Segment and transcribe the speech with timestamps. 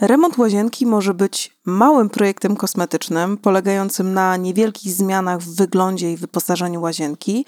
[0.00, 6.80] Remont łazienki może być małym projektem kosmetycznym, polegającym na niewielkich zmianach w wyglądzie i wyposażeniu
[6.80, 7.46] łazienki,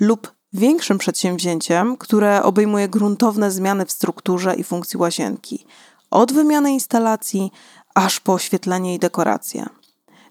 [0.00, 5.66] lub większym przedsięwzięciem, które obejmuje gruntowne zmiany w strukturze i funkcji łazienki,
[6.10, 7.50] od wymiany instalacji
[7.94, 9.66] aż po oświetlenie i dekoracje.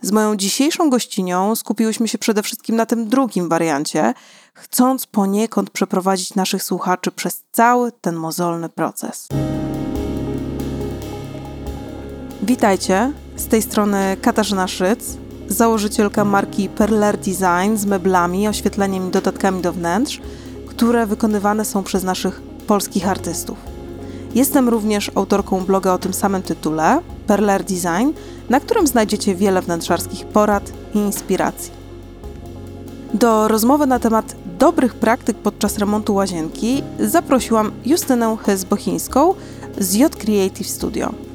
[0.02, 4.14] Z moją dzisiejszą gościnią skupiłyśmy się przede wszystkim na tym drugim wariancie,
[4.54, 9.28] chcąc poniekąd przeprowadzić naszych słuchaczy przez cały ten mozolny proces.
[12.44, 19.62] Witajcie, z tej strony Katarzyna Szyc, założycielka marki Perler Design z meblami, oświetleniem i dodatkami
[19.62, 20.22] do wnętrz,
[20.68, 23.58] które wykonywane są przez naszych polskich artystów.
[24.36, 28.12] Jestem również autorką bloga o tym samym tytule, Perler Design,
[28.50, 31.72] na którym znajdziecie wiele wnętrzarskich porad i inspiracji.
[33.14, 39.34] Do rozmowy na temat dobrych praktyk podczas remontu łazienki zaprosiłam Justynę Hys-Bochińską
[39.78, 41.33] z J Creative Studio.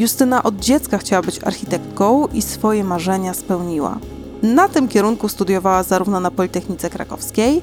[0.00, 3.98] Justyna od dziecka chciała być architektką i swoje marzenia spełniła.
[4.42, 7.62] Na tym kierunku studiowała zarówno na Politechnice Krakowskiej,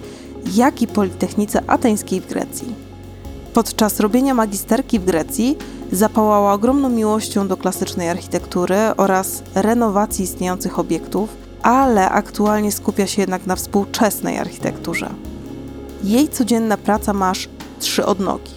[0.56, 2.76] jak i Politechnice Ateńskiej w Grecji.
[3.54, 5.58] Podczas robienia magisterki w Grecji
[5.92, 11.30] zapałała ogromną miłością do klasycznej architektury oraz renowacji istniejących obiektów,
[11.62, 15.10] ale aktualnie skupia się jednak na współczesnej architekturze.
[16.04, 17.50] Jej codzienna praca ma aż
[17.80, 18.52] trzy odnogi.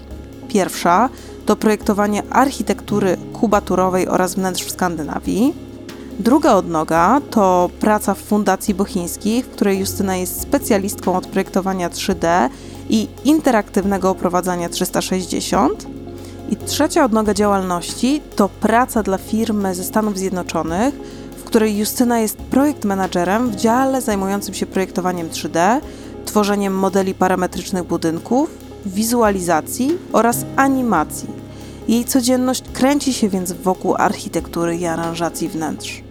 [0.49, 1.09] Pierwsza
[1.51, 5.55] to projektowanie architektury kubaturowej oraz wnętrz w Skandynawii.
[6.19, 12.49] Druga odnoga to praca w Fundacji Bochińskich, w której Justyna jest specjalistką od projektowania 3D
[12.89, 15.87] i interaktywnego oprowadzania 360.
[16.51, 20.95] I trzecia odnoga działalności to praca dla firmy ze Stanów Zjednoczonych,
[21.37, 25.81] w której Justyna jest projekt managerem w dziale zajmującym się projektowaniem 3D,
[26.25, 28.51] tworzeniem modeli parametrycznych budynków,
[28.87, 31.40] wizualizacji oraz animacji.
[31.91, 36.03] Jej codzienność kręci się więc wokół architektury i aranżacji wnętrz.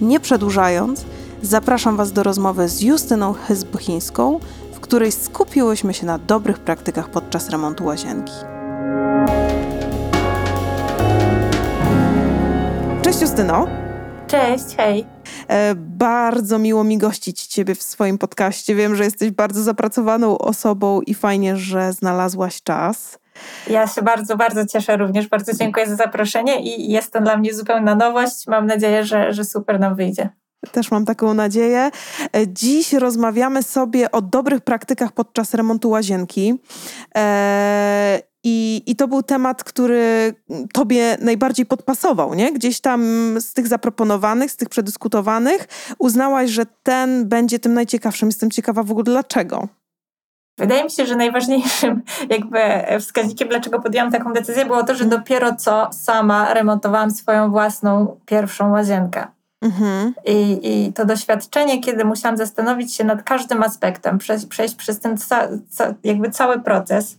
[0.00, 1.04] Nie przedłużając,
[1.42, 4.40] zapraszam Was do rozmowy z Justyną Hezbuchińską,
[4.72, 8.32] w której skupiłyśmy się na dobrych praktykach podczas remontu łazienki.
[13.02, 13.66] Cześć Justyno!
[14.26, 15.06] Cześć, hej!
[15.48, 18.74] E, bardzo miło mi gościć Ciebie w swoim podcaście.
[18.74, 23.18] Wiem, że jesteś bardzo zapracowaną osobą i fajnie, że znalazłaś czas.
[23.70, 25.28] Ja się bardzo, bardzo cieszę również.
[25.28, 28.46] Bardzo dziękuję za zaproszenie i jest to dla mnie zupełna nowość.
[28.46, 30.28] Mam nadzieję, że, że super nam wyjdzie.
[30.72, 31.90] Też mam taką nadzieję.
[32.46, 36.54] Dziś rozmawiamy sobie o dobrych praktykach podczas remontu łazienki.
[37.14, 40.34] Eee, i, I to był temat, który
[40.72, 42.52] tobie najbardziej podpasował, nie?
[42.52, 43.02] Gdzieś tam
[43.40, 48.28] z tych zaproponowanych, z tych przedyskutowanych, uznałaś, że ten będzie tym najciekawszym.
[48.28, 49.68] Jestem ciekawa w ogóle dlaczego.
[50.58, 52.58] Wydaje mi się, że najważniejszym jakby
[53.00, 58.70] wskaźnikiem, dlaczego podjęłam taką decyzję, było to, że dopiero co sama remontowałam swoją własną pierwszą
[58.70, 59.26] łazienkę.
[59.62, 60.14] Mhm.
[60.24, 65.18] I, I to doświadczenie, kiedy musiałam zastanowić się nad każdym aspektem, przejść, przejść przez ten
[65.18, 67.18] ca, ca, jakby cały proces,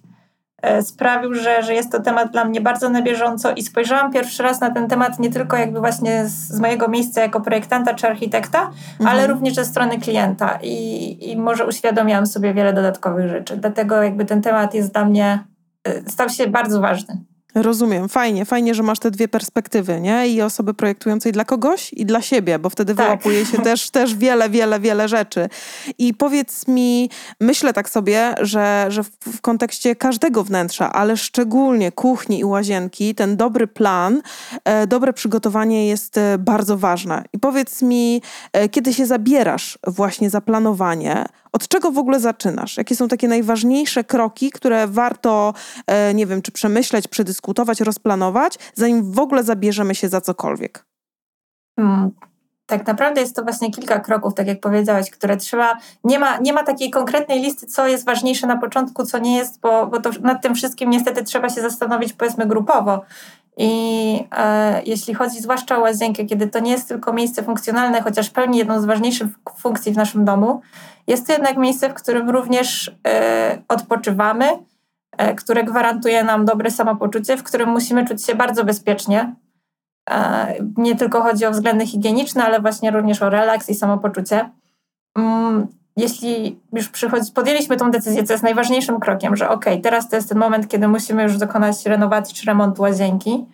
[0.82, 4.62] sprawił, że, że jest to temat dla mnie bardzo na bieżąco i spojrzałam pierwszy raz
[4.62, 8.62] na ten temat nie tylko jakby właśnie z, z mojego miejsca jako projektanta czy architekta,
[8.62, 9.08] mhm.
[9.08, 13.58] ale również ze strony klienta i, i może uświadomiłam sobie wiele dodatkowych rzeczy.
[13.58, 15.44] Dlatego jakby ten temat jest dla mnie,
[15.84, 17.18] e, stał się bardzo ważny.
[17.62, 20.28] Rozumiem, fajnie, fajnie, że masz te dwie perspektywy, nie?
[20.28, 23.06] I osoby projektującej dla kogoś i dla siebie, bo wtedy tak.
[23.06, 25.50] wyłapuje się też, też wiele, wiele, wiele rzeczy.
[25.98, 27.10] I powiedz mi,
[27.40, 33.38] myślę tak sobie, że, że w, kontekście każdego wnętrza, ale szczególnie kuchni i łazienki, ten
[33.38, 34.22] dobry plan,
[34.64, 37.24] e, dobre przygotowanie jest e, bardzo ważne.
[37.34, 38.22] I powiedz mi,
[38.54, 41.26] e, kiedy się zabierasz właśnie za planowanie,
[41.58, 42.78] od czego w ogóle zaczynasz?
[42.78, 45.54] Jakie są takie najważniejsze kroki, które warto,
[45.88, 50.86] e, nie wiem, czy przemyśleć, przedyskutować, rozplanować, zanim w ogóle zabierzemy się za cokolwiek?
[52.68, 55.78] Tak naprawdę jest to właśnie kilka kroków, tak jak powiedziałaś, które trzeba.
[56.04, 59.60] Nie ma, nie ma takiej konkretnej listy, co jest ważniejsze na początku, co nie jest,
[59.62, 63.02] bo, bo to nad tym wszystkim niestety trzeba się zastanowić, powiedzmy, grupowo.
[63.58, 68.30] I e, jeśli chodzi zwłaszcza o łazienkę, kiedy to nie jest tylko miejsce funkcjonalne, chociaż
[68.30, 69.28] pełni jedną z ważniejszych
[69.58, 70.62] funkcji w naszym domu,
[71.08, 74.46] jest to jednak miejsce, w którym również e, odpoczywamy,
[75.18, 79.36] e, które gwarantuje nam dobre samopoczucie, w którym musimy czuć się bardzo bezpiecznie.
[80.78, 84.50] Nie tylko chodzi o względy higieniczne, ale właśnie również o relaks i samopoczucie.
[85.18, 85.68] Mm,
[85.98, 90.30] jeśli już przychodzi, podjęliśmy tą decyzję, co jest najważniejszym krokiem, że ok, teraz to jest
[90.30, 93.46] ten moment, kiedy musimy już dokonać renowacji czy remontu łazienki,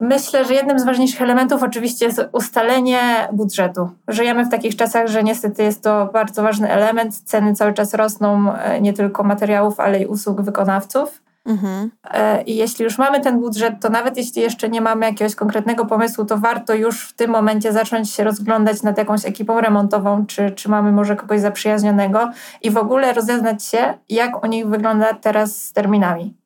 [0.00, 3.90] Myślę, że jednym z ważniejszych elementów oczywiście jest ustalenie budżetu.
[4.08, 7.16] Żyjemy w takich czasach, że niestety jest to bardzo ważny element.
[7.24, 11.22] Ceny cały czas rosną, e, nie tylko materiałów, ale i usług wykonawców.
[11.44, 11.90] Mhm.
[12.10, 15.86] E, I jeśli już mamy ten budżet, to nawet jeśli jeszcze nie mamy jakiegoś konkretnego
[15.86, 20.50] pomysłu, to warto już w tym momencie zacząć się rozglądać nad jakąś ekipą remontową, czy,
[20.50, 22.30] czy mamy może kogoś zaprzyjaźnionego
[22.62, 26.40] i w ogóle rozeznać się, jak u nich wygląda teraz z terminami.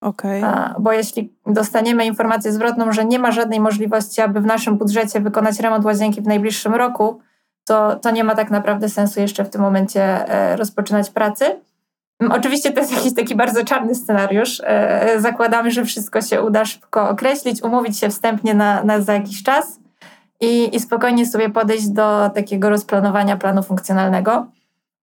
[0.00, 0.42] Okay.
[0.78, 5.60] Bo jeśli dostaniemy informację zwrotną, że nie ma żadnej możliwości, aby w naszym budżecie wykonać
[5.60, 7.20] remont łazienki w najbliższym roku,
[7.64, 11.60] to, to nie ma tak naprawdę sensu jeszcze w tym momencie e, rozpoczynać pracy.
[12.20, 14.62] Mm, oczywiście to jest jakiś taki bardzo czarny scenariusz.
[14.64, 19.42] E, zakładamy, że wszystko się uda szybko określić, umówić się wstępnie na, na za jakiś
[19.42, 19.80] czas
[20.40, 24.46] i, i spokojnie sobie podejść do takiego rozplanowania planu funkcjonalnego.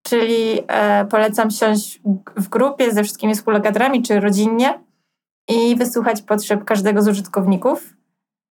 [0.03, 2.01] Czyli e, polecam siąść
[2.35, 4.79] w grupie ze wszystkimi współlokatorami czy rodzinnie
[5.47, 7.93] i wysłuchać potrzeb każdego z użytkowników,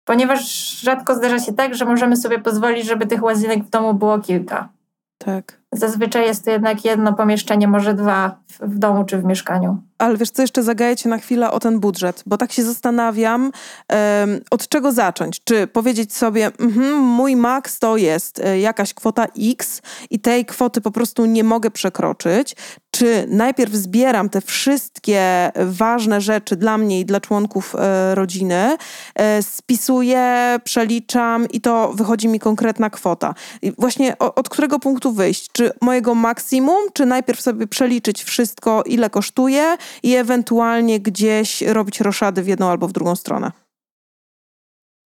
[0.05, 0.41] ponieważ
[0.81, 4.69] rzadko zdarza się tak, że możemy sobie pozwolić, żeby tych łazienek w domu było kilka.
[5.17, 5.58] Tak.
[5.71, 9.77] Zazwyczaj jest to jednak jedno pomieszczenie, może dwa w domu czy w mieszkaniu.
[9.97, 13.41] Ale wiesz co, jeszcze zagaję cię na chwilę o ten budżet, bo tak się zastanawiam,
[13.41, 15.43] um, od czego zacząć.
[15.43, 20.81] Czy powiedzieć sobie, mm, mój maks to jest e, jakaś kwota X i tej kwoty
[20.81, 22.55] po prostu nie mogę przekroczyć,
[22.91, 28.77] czy najpierw zbieram te wszystkie ważne rzeczy dla mnie i dla członków e, rodziny,
[29.15, 33.33] e, spisuję, przeliczam i to wychodzi mi konkretna kwota.
[33.61, 35.49] I właśnie od którego punktu wyjść?
[35.59, 42.43] Czy mojego maksimum, czy najpierw sobie przeliczyć wszystko, ile kosztuje i ewentualnie gdzieś robić roszady
[42.43, 43.51] w jedną albo w drugą stronę?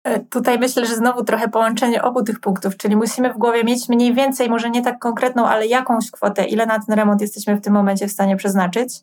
[0.03, 3.89] E, tutaj myślę, że znowu trochę połączenie obu tych punktów, czyli musimy w głowie mieć
[3.89, 7.61] mniej więcej, może nie tak konkretną, ale jakąś kwotę, ile na ten remont jesteśmy w
[7.61, 8.93] tym momencie w stanie przeznaczyć,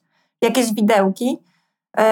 [0.43, 1.38] jakieś widełki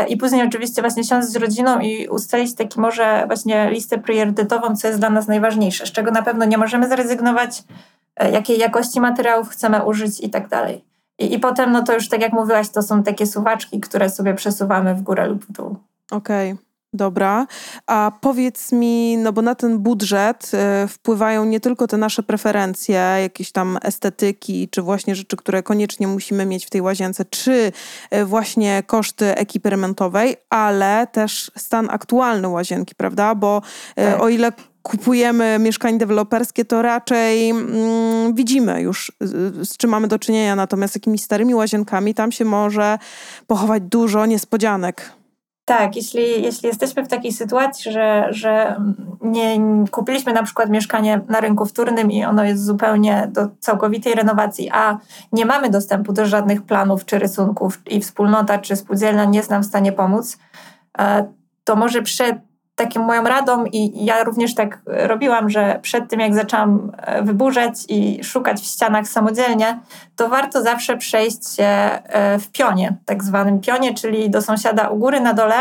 [0.08, 4.88] i później oczywiście właśnie siąść z rodziną i ustalić taki może właśnie listę priorytetową, co
[4.88, 7.62] jest dla nas najważniejsze, z czego na pewno nie możemy zrezygnować,
[8.16, 10.84] e, jakiej jakości materiałów chcemy użyć i tak dalej.
[11.18, 14.34] I, I potem, no to już tak jak mówiłaś, to są takie suwaczki, które sobie
[14.34, 15.76] przesuwamy w górę lub w dół.
[16.10, 16.52] Okej.
[16.52, 16.73] Okay.
[16.94, 17.46] Dobra,
[17.86, 20.50] a powiedz mi, no bo na ten budżet
[20.84, 26.06] y, wpływają nie tylko te nasze preferencje, jakieś tam estetyki, czy właśnie rzeczy, które koniecznie
[26.06, 27.72] musimy mieć w tej łazience, czy
[28.14, 33.34] y, właśnie koszty ekipy remontowej, ale też stan aktualny łazienki, prawda?
[33.34, 34.22] Bo y, tak.
[34.22, 34.52] o ile
[34.82, 39.12] kupujemy mieszkanie deweloperskie, to raczej mm, widzimy już,
[39.62, 40.56] z czym mamy do czynienia.
[40.56, 42.98] Natomiast jakimiś starymi łazienkami tam się może
[43.46, 45.23] pochować dużo niespodzianek.
[45.64, 48.80] Tak, jeśli, jeśli jesteśmy w takiej sytuacji, że, że
[49.20, 54.70] nie kupiliśmy na przykład mieszkanie na rynku wtórnym i ono jest zupełnie do całkowitej renowacji,
[54.72, 54.98] a
[55.32, 59.62] nie mamy dostępu do żadnych planów czy rysunków i wspólnota czy spółdzielnia nie jest nam
[59.62, 60.38] w stanie pomóc,
[60.98, 61.32] e,
[61.64, 62.36] to może przed
[62.86, 67.74] taką moją radą i ja również tak robiłam, że przed tym jak zaczęłam e, wyburzać
[67.88, 69.80] i szukać w ścianach samodzielnie,
[70.16, 74.98] to warto zawsze przejść się e, w pionie, tak zwanym pionie, czyli do sąsiada u
[74.98, 75.54] góry na dole,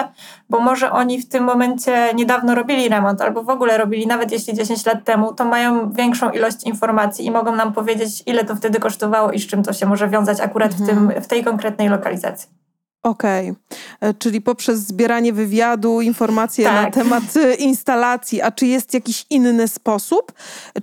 [0.50, 4.54] bo może oni w tym momencie niedawno robili remont albo w ogóle robili, nawet jeśli
[4.54, 8.80] 10 lat temu, to mają większą ilość informacji i mogą nam powiedzieć, ile to wtedy
[8.80, 10.90] kosztowało i z czym to się może wiązać akurat mhm.
[10.90, 12.63] w, tym, w tej konkretnej lokalizacji.
[13.04, 14.10] Okej, okay.
[14.10, 16.86] E, czyli poprzez zbieranie wywiadu, informacje tak.
[16.86, 20.32] na temat e, instalacji, a czy jest jakiś inny sposób?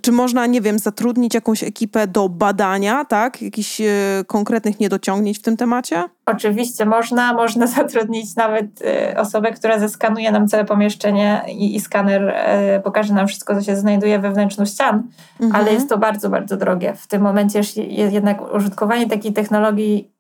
[0.01, 3.43] Czy można, nie wiem, zatrudnić jakąś ekipę do badania, tak?
[3.43, 3.85] Jakichś y,
[4.27, 6.05] konkretnych niedociągnięć w tym temacie?
[6.27, 12.23] Oczywiście można, można zatrudnić nawet y, osobę, która zeskanuje nam całe pomieszczenie i, i skaner
[12.79, 15.03] y, pokaże nam wszystko, co się znajduje we wnętrzu ścian,
[15.41, 15.63] mhm.
[15.63, 16.95] ale jest to bardzo, bardzo drogie.
[16.95, 17.61] W tym momencie
[18.11, 20.20] jednak użytkowanie takiej technologii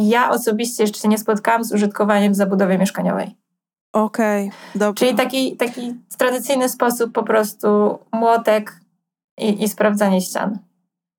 [0.00, 3.36] ja osobiście jeszcze się nie spotkałam z użytkowaniem w zabudowie mieszkaniowej.
[3.92, 5.06] Okej, okay, dobrze.
[5.06, 8.80] Czyli taki, taki tradycyjny sposób po prostu młotek
[9.38, 10.58] i, i sprawdzanie ścian.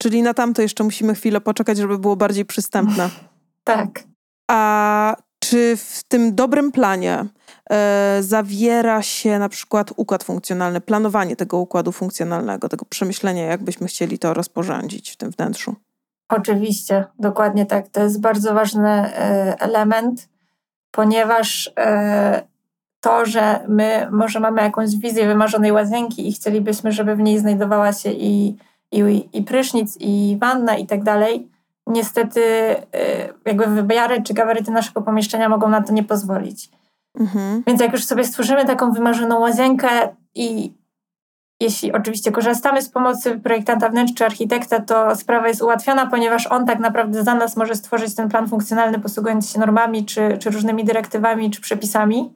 [0.01, 3.09] Czyli na tamto jeszcze musimy chwilę poczekać, żeby było bardziej przystępne.
[3.63, 4.03] tak.
[4.51, 7.25] A czy w tym dobrym planie
[7.69, 13.87] e, zawiera się na przykład układ funkcjonalny, planowanie tego układu funkcjonalnego, tego przemyślenia, jak byśmy
[13.87, 15.75] chcieli to rozporządzić w tym wnętrzu?
[16.37, 17.87] Oczywiście, dokładnie tak.
[17.87, 20.29] To jest bardzo ważny e, element,
[20.91, 22.41] ponieważ e,
[22.99, 27.93] to, że my może mamy jakąś wizję wymarzonej łazienki i chcielibyśmy, żeby w niej znajdowała
[27.93, 28.57] się i,
[28.91, 31.47] i, i prysznic, i wanna i tak dalej,
[31.87, 32.77] niestety e,
[33.45, 36.69] jakby wymiary czy gabaryty naszego pomieszczenia mogą na to nie pozwolić.
[37.19, 37.63] Mhm.
[37.67, 39.89] Więc jak już sobie stworzymy taką wymarzoną łazienkę
[40.35, 40.73] i
[41.63, 46.65] jeśli oczywiście korzystamy z pomocy projektanta wnętrz czy architekta, to sprawa jest ułatwiona, ponieważ on
[46.65, 50.83] tak naprawdę za nas może stworzyć ten plan funkcjonalny, posługując się normami, czy, czy różnymi
[50.83, 52.33] dyrektywami, czy przepisami.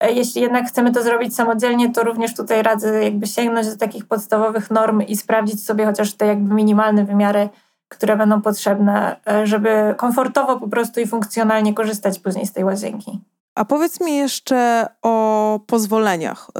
[0.00, 4.06] E, jeśli jednak chcemy to zrobić samodzielnie, to również tutaj radzę jakby sięgnąć do takich
[4.06, 7.48] podstawowych norm i sprawdzić sobie chociaż te jakby minimalne wymiary
[7.88, 13.20] które będą potrzebne, e, żeby komfortowo po prostu i funkcjonalnie korzystać później z tej łazienki.
[13.54, 16.50] A powiedz mi jeszcze o pozwoleniach.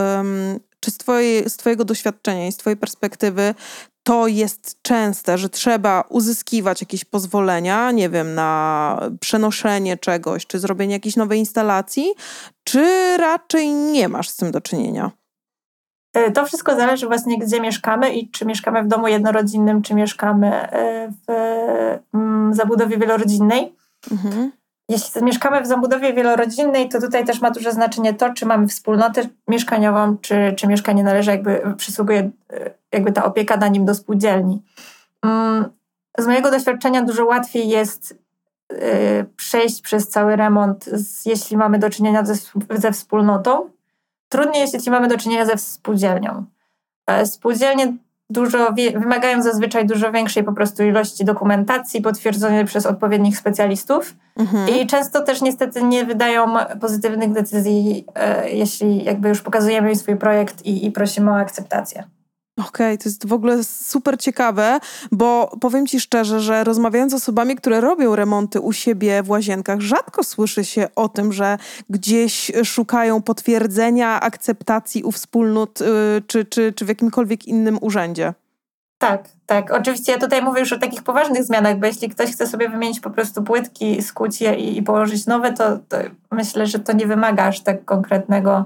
[0.87, 3.55] Czy z, twojej, z Twojego doświadczenia i z Twojej perspektywy
[4.03, 10.95] to jest częste, że trzeba uzyskiwać jakieś pozwolenia, nie wiem, na przenoszenie czegoś, czy zrobienie
[10.95, 12.15] jakiejś nowej instalacji,
[12.65, 15.11] czy raczej nie masz z tym do czynienia?
[16.15, 20.55] E, to wszystko zależy właśnie, gdzie mieszkamy i czy mieszkamy w domu jednorodzinnym, czy mieszkamy
[20.55, 21.33] e, w
[22.15, 23.77] mm, zabudowie wielorodzinnej.
[24.11, 24.53] Mhm.
[24.89, 29.29] Jeśli mieszkamy w zabudowie wielorodzinnej, to tutaj też ma duże znaczenie to, czy mamy wspólnotę
[29.49, 34.63] mieszkaniową, czy, czy mieszkanie należy, jakby przysługuje e, jakby ta opieka na nim do spółdzielni.
[35.23, 35.65] Mm,
[36.19, 38.27] z mojego doświadczenia dużo łatwiej jest
[39.37, 40.91] przejść przez cały remont,
[41.27, 42.35] jeśli mamy do czynienia ze,
[42.71, 43.71] ze wspólnotą,
[44.29, 46.45] Trudniej jeśli mamy do czynienia ze spółdzielnią.
[47.07, 47.97] E, spółdzielnie
[48.31, 54.69] dużo wymagają zazwyczaj dużo większej po prostu ilości dokumentacji potwierdzonej przez odpowiednich specjalistów mhm.
[54.69, 60.67] i często też niestety nie wydają pozytywnych decyzji, e, jeśli jakby już pokazujemy swój projekt
[60.67, 62.05] i, i prosimy o akceptację.
[62.57, 64.81] Okej, okay, to jest w ogóle super ciekawe,
[65.13, 69.81] bo powiem Ci szczerze, że rozmawiając z osobami, które robią remonty u siebie w łazienkach,
[69.81, 71.59] rzadko słyszy się o tym, że
[71.91, 75.87] gdzieś szukają potwierdzenia akceptacji u wspólnot yy,
[76.27, 78.35] czy, czy, czy w jakimkolwiek innym urzędzie.
[78.99, 79.71] Tak, tak.
[79.71, 83.01] Oczywiście ja tutaj mówię już o takich poważnych zmianach, bo jeśli ktoś chce sobie wymienić
[83.01, 85.97] po prostu płytki, skuć je i, i położyć nowe, to, to
[86.31, 88.65] myślę, że to nie wymaga aż tak konkretnego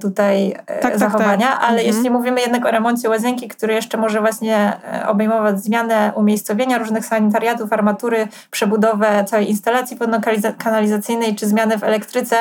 [0.00, 1.68] tutaj e, tak, zachowania, tak, tak.
[1.68, 1.86] ale mhm.
[1.86, 7.06] jeśli mówimy jednak o remoncie łazienki, który jeszcze może właśnie e, obejmować zmianę umiejscowienia różnych
[7.06, 12.36] sanitariatów, armatury, przebudowę całej instalacji wodno-kanalizacyjnej czy zmianę w elektryce,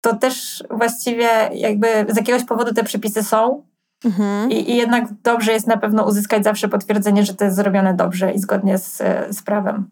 [0.00, 3.62] to też właściwie jakby z jakiegoś powodu te przepisy są.
[4.04, 4.50] Mhm.
[4.50, 8.32] I, I, jednak dobrze jest na pewno uzyskać zawsze potwierdzenie, że to jest zrobione dobrze
[8.32, 9.90] i zgodnie z, z prawem.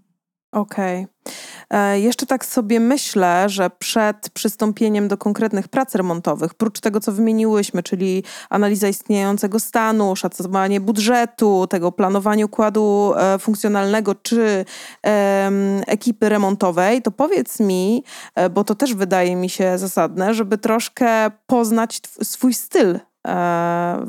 [0.52, 1.02] Okej.
[1.04, 2.00] Okay.
[2.00, 7.82] Jeszcze tak sobie myślę, że przed przystąpieniem do konkretnych prac remontowych, prócz tego, co wymieniłyśmy,
[7.82, 14.64] czyli analiza istniejącego stanu, szacowanie budżetu, tego planowania układu e, funkcjonalnego czy
[15.06, 15.50] e,
[15.86, 21.30] ekipy remontowej, to powiedz mi, e, bo to też wydaje mi się zasadne, żeby troszkę
[21.46, 23.00] poznać swój styl e,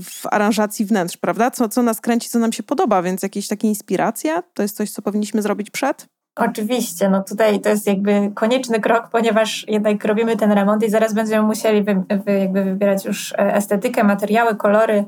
[0.04, 1.52] w aranżacji wnętrz, prawda?
[1.52, 4.92] Co, co nas kręci, co nam się podoba, więc jakieś takie inspiracje to jest coś,
[4.92, 6.19] co powinniśmy zrobić przed?
[6.36, 11.14] Oczywiście, no tutaj to jest jakby konieczny krok, ponieważ jednak robimy ten remont i zaraz
[11.14, 15.06] będziemy musieli wy, wy jakby wybierać już e, estetykę, materiały, kolory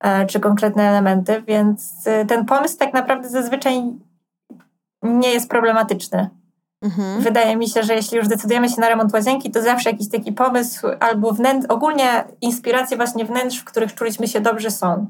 [0.00, 3.82] e, czy konkretne elementy, więc e, ten pomysł tak naprawdę zazwyczaj
[5.02, 6.30] nie jest problematyczny.
[6.82, 7.20] Mhm.
[7.20, 10.32] Wydaje mi się, że jeśli już decydujemy się na remont łazienki, to zawsze jakiś taki
[10.32, 15.06] pomysł albo wnętrz, ogólnie inspiracje właśnie wnętrz, w których czuliśmy się dobrze są.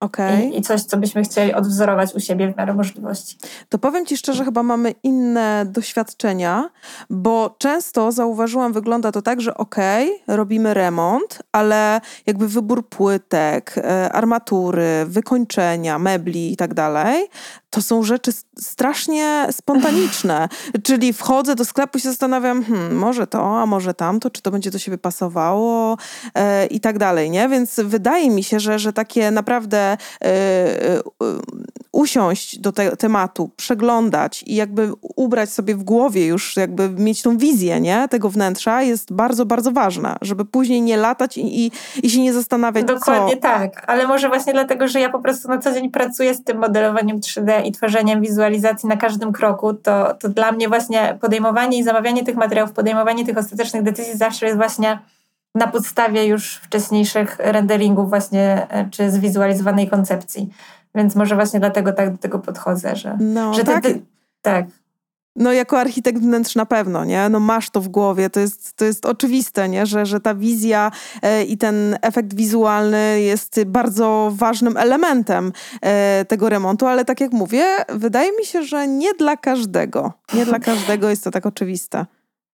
[0.00, 0.44] Okay.
[0.44, 3.38] I, I, coś, co byśmy chcieli odwzorować u siebie w miarę możliwości.
[3.68, 6.70] To powiem Ci szczerze, chyba mamy inne doświadczenia,
[7.10, 13.74] bo często zauważyłam, wygląda to tak, że okej, okay, robimy remont, ale jakby wybór płytek,
[13.78, 17.28] e, armatury, wykończenia, mebli i tak dalej,
[17.70, 20.48] to są rzeczy strasznie spontaniczne.
[20.86, 24.50] Czyli wchodzę do sklepu i się zastanawiam, hmm, może to, a może tamto, czy to
[24.50, 25.96] będzie do siebie pasowało
[26.34, 27.48] e, i tak dalej, nie?
[27.48, 31.02] Więc wydaje mi się, że, że takie naprawdę e, e,
[31.92, 37.38] usiąść do tego tematu, przeglądać i jakby ubrać sobie w głowie już, jakby mieć tą
[37.38, 38.08] wizję, nie?
[38.08, 41.72] Tego wnętrza jest bardzo, bardzo ważna, żeby później nie latać i, i,
[42.02, 43.42] i się nie zastanawiać, Dokładnie co...
[43.42, 46.58] tak, ale może właśnie dlatego, że ja po prostu na co dzień pracuję z tym
[46.58, 51.84] modelowaniem 3D i tworzeniem wizualizacji na każdym kroku, to, to dla mnie właśnie podejmowanie i
[51.84, 54.98] zamawianie tych materiałów, podejmowanie tych ostatecznych decyzji zawsze jest właśnie
[55.54, 60.48] na podstawie już wcześniejszych renderingów właśnie, e, czy zwizualizowanej koncepcji.
[60.94, 63.82] Więc może właśnie dlatego tak do tego podchodzę, że, no, że tak.
[63.82, 64.02] Ty,
[64.42, 64.66] tak.
[65.38, 67.28] No jako architekt wnętrz na pewno, nie?
[67.28, 69.86] No masz to w głowie, to jest, to jest oczywiste, nie?
[69.86, 70.90] Że, że ta wizja
[71.22, 75.52] e, i ten efekt wizualny jest bardzo ważnym elementem
[75.82, 80.12] e, tego remontu, ale tak jak mówię, wydaje mi się, że nie dla każdego.
[80.34, 82.06] Nie dla każdego jest to tak oczywiste.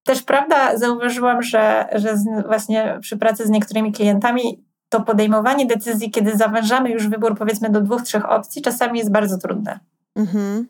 [0.05, 6.37] Też prawda, zauważyłam, że, że właśnie przy pracy z niektórymi klientami to podejmowanie decyzji, kiedy
[6.37, 9.81] zawężamy już wybór powiedzmy do dwóch, trzech opcji, czasami jest bardzo trudne.
[10.17, 10.67] Mhm.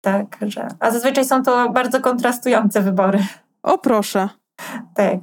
[0.00, 0.68] Tak, że.
[0.80, 3.18] A zazwyczaj są to bardzo kontrastujące wybory.
[3.62, 4.28] O proszę.
[4.94, 5.18] Tak.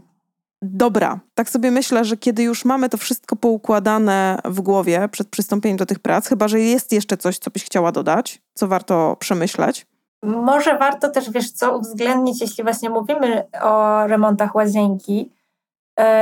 [0.62, 5.78] Dobra, tak sobie myślę, że kiedy już mamy to wszystko poukładane w głowie przed przystąpieniem
[5.78, 9.88] do tych prac, chyba że jest jeszcze coś, co byś chciała dodać, co warto przemyśleć.
[10.24, 15.32] Może warto też, wiesz co, uwzględnić, jeśli właśnie mówimy o remontach łazienki,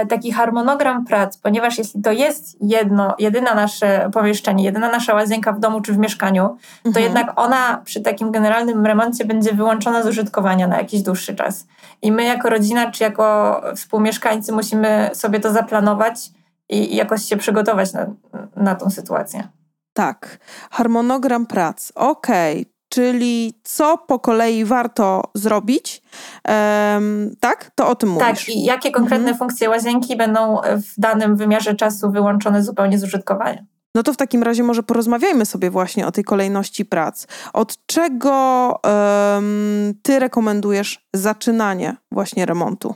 [0.10, 5.60] taki harmonogram prac, ponieważ jeśli to jest jedno, jedyna nasze pomieszczenie, jedyna nasza łazienka w
[5.60, 7.06] domu czy w mieszkaniu, to Mhm.
[7.06, 11.68] jednak ona przy takim generalnym remoncie będzie wyłączona z użytkowania na jakiś dłuższy czas.
[12.02, 16.30] I my jako rodzina czy jako współmieszkańcy musimy sobie to zaplanować
[16.70, 18.06] i i jakoś się przygotować na,
[18.56, 19.48] na tą sytuację.
[19.94, 20.38] Tak,
[20.72, 21.92] harmonogram prac.
[21.96, 26.02] Okej, czyli co po kolei warto zrobić?
[26.48, 28.28] Em, tak, to o tym mówisz.
[28.28, 29.38] Tak, i jakie konkretne Mhm.
[29.38, 33.64] funkcje łazienki będą w danym wymiarze czasu wyłączone zupełnie z użytkowania.
[33.96, 37.28] No to w takim razie może porozmawiajmy sobie właśnie o tej kolejności prac.
[37.54, 42.96] Od czego em, ty rekomendujesz zaczynanie właśnie remontu?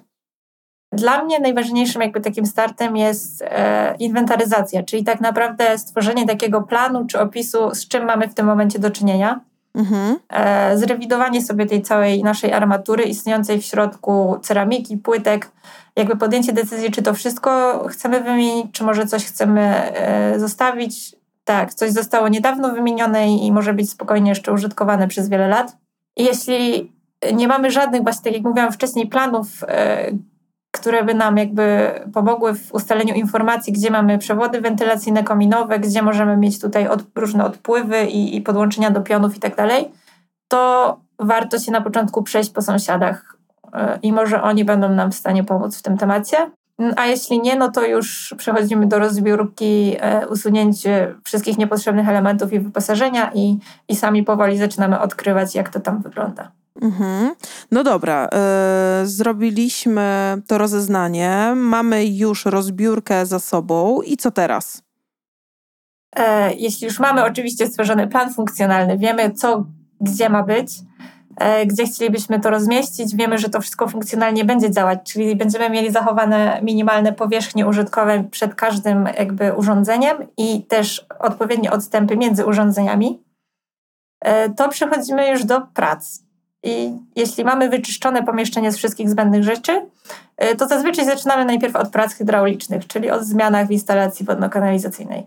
[0.92, 7.06] Dla mnie najważniejszym jakby takim startem jest e, inwentaryzacja, czyli tak naprawdę stworzenie takiego planu
[7.06, 9.42] czy opisu, z czym mamy w tym momencie do czynienia.
[9.78, 10.20] Mhm.
[10.30, 15.52] E, zrewidowanie sobie tej całej naszej armatury istniejącej w środku ceramiki, płytek,
[15.96, 21.16] jakby podjęcie decyzji, czy to wszystko chcemy wymienić, czy może coś chcemy e, zostawić.
[21.44, 25.78] Tak, coś zostało niedawno wymienione i może być spokojnie jeszcze użytkowane przez wiele lat.
[26.18, 26.92] I jeśli
[27.34, 30.12] nie mamy żadnych, właśnie tak jak mówiłam wcześniej, planów, e,
[30.80, 36.38] które by nam jakby pomogły w ustaleniu informacji, gdzie mamy przewody wentylacyjne kominowe, gdzie możemy
[36.38, 39.92] mieć tutaj od, różne odpływy i, i podłączenia do pionów i tak dalej,
[40.48, 43.38] to warto się na początku przejść po sąsiadach
[43.74, 46.38] e, i może oni będą nam w stanie pomóc w tym temacie.
[46.96, 52.60] A jeśli nie, no to już przechodzimy do rozbiórki, e, usunięcie wszystkich niepotrzebnych elementów i
[52.60, 53.58] wyposażenia i,
[53.88, 56.52] i sami powoli zaczynamy odkrywać, jak to tam wygląda.
[56.82, 57.36] Mhm.
[57.72, 58.30] No dobra,
[59.04, 64.88] y, zrobiliśmy to rozeznanie, mamy już rozbiórkę za sobą i co teraz?
[66.16, 69.66] E, jeśli już mamy oczywiście stworzony plan funkcjonalny, wiemy co,
[70.02, 70.72] gdzie ma być,
[71.38, 75.92] e, gdzie chcielibyśmy to rozmieścić, wiemy, że to wszystko funkcjonalnie będzie działać, czyli będziemy mieli
[75.92, 83.24] zachowane minimalne powierzchnie użytkowe przed każdym jakby urządzeniem i też odpowiednie odstępy między urządzeniami,
[84.22, 86.27] e, to przechodzimy już do prac.
[86.68, 89.86] I jeśli mamy wyczyszczone pomieszczenie z wszystkich zbędnych rzeczy,
[90.38, 95.24] e, to zazwyczaj zaczynamy najpierw od prac hydraulicznych, czyli od zmianach w instalacji wodno-kanalizacyjnej.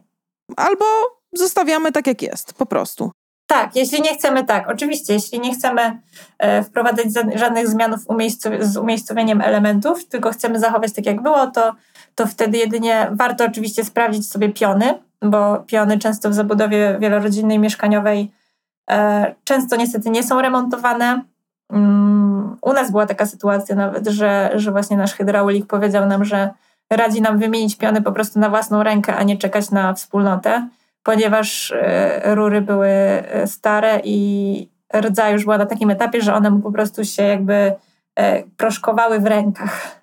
[0.57, 0.85] Albo
[1.33, 3.11] zostawiamy tak jak jest, po prostu.
[3.47, 5.99] Tak, jeśli nie chcemy, tak, oczywiście, jeśli nie chcemy
[6.39, 11.23] e, wprowadzać za- żadnych zmian w umiejscu- z umiejscowieniem elementów, tylko chcemy zachować tak jak
[11.23, 11.75] było, to,
[12.15, 18.33] to wtedy jedynie warto oczywiście sprawdzić sobie piony, bo piony często w zabudowie wielorodzinnej, mieszkaniowej
[18.91, 21.23] e, często niestety nie są remontowane.
[21.73, 26.51] Mm, u nas była taka sytuacja nawet, że, że właśnie nasz hydraulik powiedział nam, że
[26.91, 30.69] radzi nam wymienić piony po prostu na własną rękę, a nie czekać na wspólnotę
[31.03, 34.69] ponieważ e, rury były e, stare i
[35.01, 37.73] rdza już była na takim etapie, że one mu po prostu się jakby
[38.57, 40.01] proszkowały w rękach.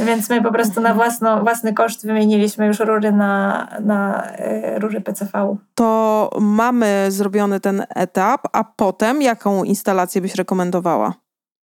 [0.00, 5.00] Więc my po prostu na własno, własny koszt wymieniliśmy już rury na, na e, rury
[5.00, 5.56] PCV.
[5.74, 11.14] to mamy zrobiony ten etap, a potem jaką instalację byś rekomendowała?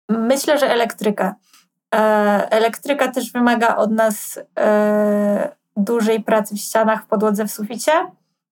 [0.09, 1.35] Myślę, że elektryka.
[1.95, 1.99] E,
[2.51, 7.93] elektryka też wymaga od nas e, dużej pracy w ścianach, w podłodze, w suficie.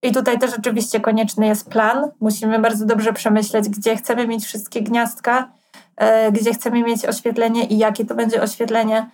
[0.03, 2.11] I tutaj też oczywiście konieczny jest plan.
[2.21, 5.64] Musimy bardzo dobrze przemyśleć, gdzie chcemy mieć wszystkie gniazdka, e,
[6.33, 9.11] gdzie chcemy mieć oświetlenie i jakie to będzie oświetlenie.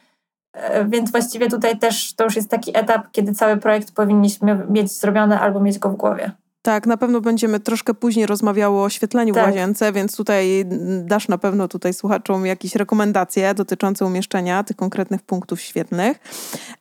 [0.53, 4.93] E, Więc właściwie tutaj też to już jest taki etap, kiedy cały projekt powinniśmy mieć
[4.93, 6.31] zrobiony albo mieć go w głowie.
[6.62, 9.46] Tak, na pewno będziemy troszkę później rozmawiały o oświetleniu w Tak.
[9.46, 10.64] łazience, więc tutaj
[11.03, 16.18] dasz na pewno tutaj słuchaczom jakieś rekomendacje dotyczące umieszczenia tych konkretnych punktów świetnych.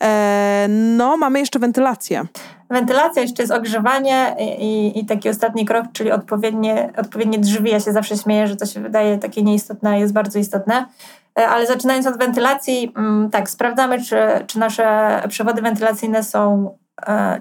[0.04, 2.24] E, no, mamy jeszcze wentylację.
[2.70, 7.72] Wentylacja jeszcze jest ogrzewanie i, i taki ostatni krok, czyli odpowiednie, odpowiednie drzwi.
[7.72, 10.86] Ja się zawsze śmieję, że to się wydaje takie nieistotne, a jest bardzo istotne.
[11.39, 16.76] E, Ale zaczynając od wentylacji, mm, tak, sprawdzamy, czy, czy nasze przewody wentylacyjne są,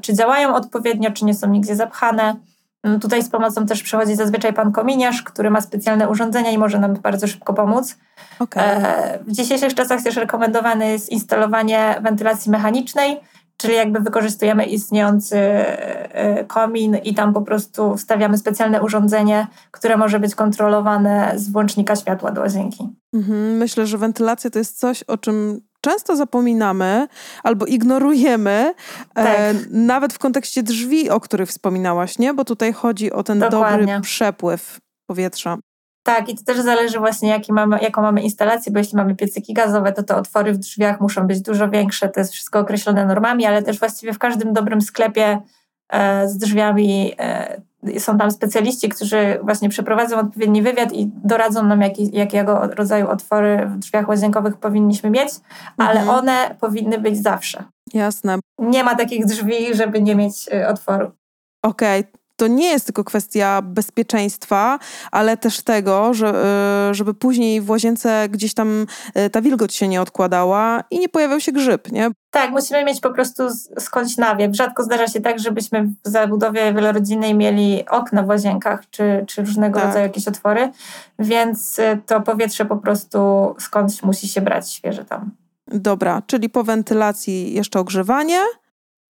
[0.01, 2.37] czy działają odpowiednio, czy nie są nigdzie zapchane.
[2.83, 6.79] Mm, Tutaj z pomocą też przychodzi zazwyczaj pan kominiarz, który ma specjalne urządzenia i może
[6.79, 7.97] nam bardzo szybko pomóc.
[8.39, 8.63] Okej.
[8.67, 13.21] E, W dzisiejszych czasach też rekomendowane jest instalowanie wentylacji mechanicznej,
[13.57, 20.21] czyli jakby wykorzystujemy istniejący e, komin i tam po prostu wstawiamy specjalne urządzenie, które może
[20.21, 22.89] być kontrolowane z włącznika światła do łazienki.
[23.15, 27.09] Mhm, Myślę, że wentylacja to jest coś, o czym często zapominamy
[27.43, 28.75] albo ignorujemy,
[29.15, 29.57] e, Tak.
[29.71, 32.35] nawet w kontekście drzwi, o których wspominałaś, nie?
[32.35, 33.87] Bo tutaj chodzi o ten Dokładnie.
[33.87, 35.59] dobry przepływ powietrza.
[36.03, 39.55] Tak, i to też zależy właśnie, jaki mamy, jaką mamy instalację, bo jeśli mamy piecyki
[39.55, 43.47] gazowe, to te otwory w drzwiach muszą być dużo większe, to jest wszystko określone normami,
[43.47, 45.41] ale też właściwie w każdym dobrym sklepie
[46.27, 47.13] z drzwiami
[47.99, 53.67] są tam specjaliści, którzy właśnie przeprowadzą odpowiedni wywiad i doradzą nam, jaki, jakiego rodzaju otwory
[53.67, 55.29] w drzwiach łazienkowych powinniśmy mieć,
[55.77, 56.19] ale mhm.
[56.19, 57.65] one powinny być zawsze.
[57.95, 58.39] Jasne.
[58.59, 61.11] Nie ma takich drzwi, żeby nie mieć y, otworu.
[61.63, 64.79] Okej, okay to nie jest tylko kwestia bezpieczeństwa,
[65.13, 66.35] ale też tego, że,
[66.91, 68.87] y, żeby później w łazience gdzieś tam
[69.27, 72.11] y, ta wilgoć się nie odkładała i nie pojawiał się grzyb, nie?
[72.31, 73.43] Tak, musimy mieć po prostu
[73.79, 74.57] skądś nawiew.
[74.57, 79.79] Rzadko zdarza się tak, żebyśmy w zabudowie wielorodzinnej mieli okna w łazienkach czy, czy różnego
[79.79, 79.87] tak.
[79.87, 80.71] rodzaju jakieś otwory,
[81.19, 83.19] więc y, to powietrze po prostu
[83.59, 85.31] skądś musi się brać świeże tam.
[85.67, 88.41] Dobra, czyli po wentylacji jeszcze ogrzewanie.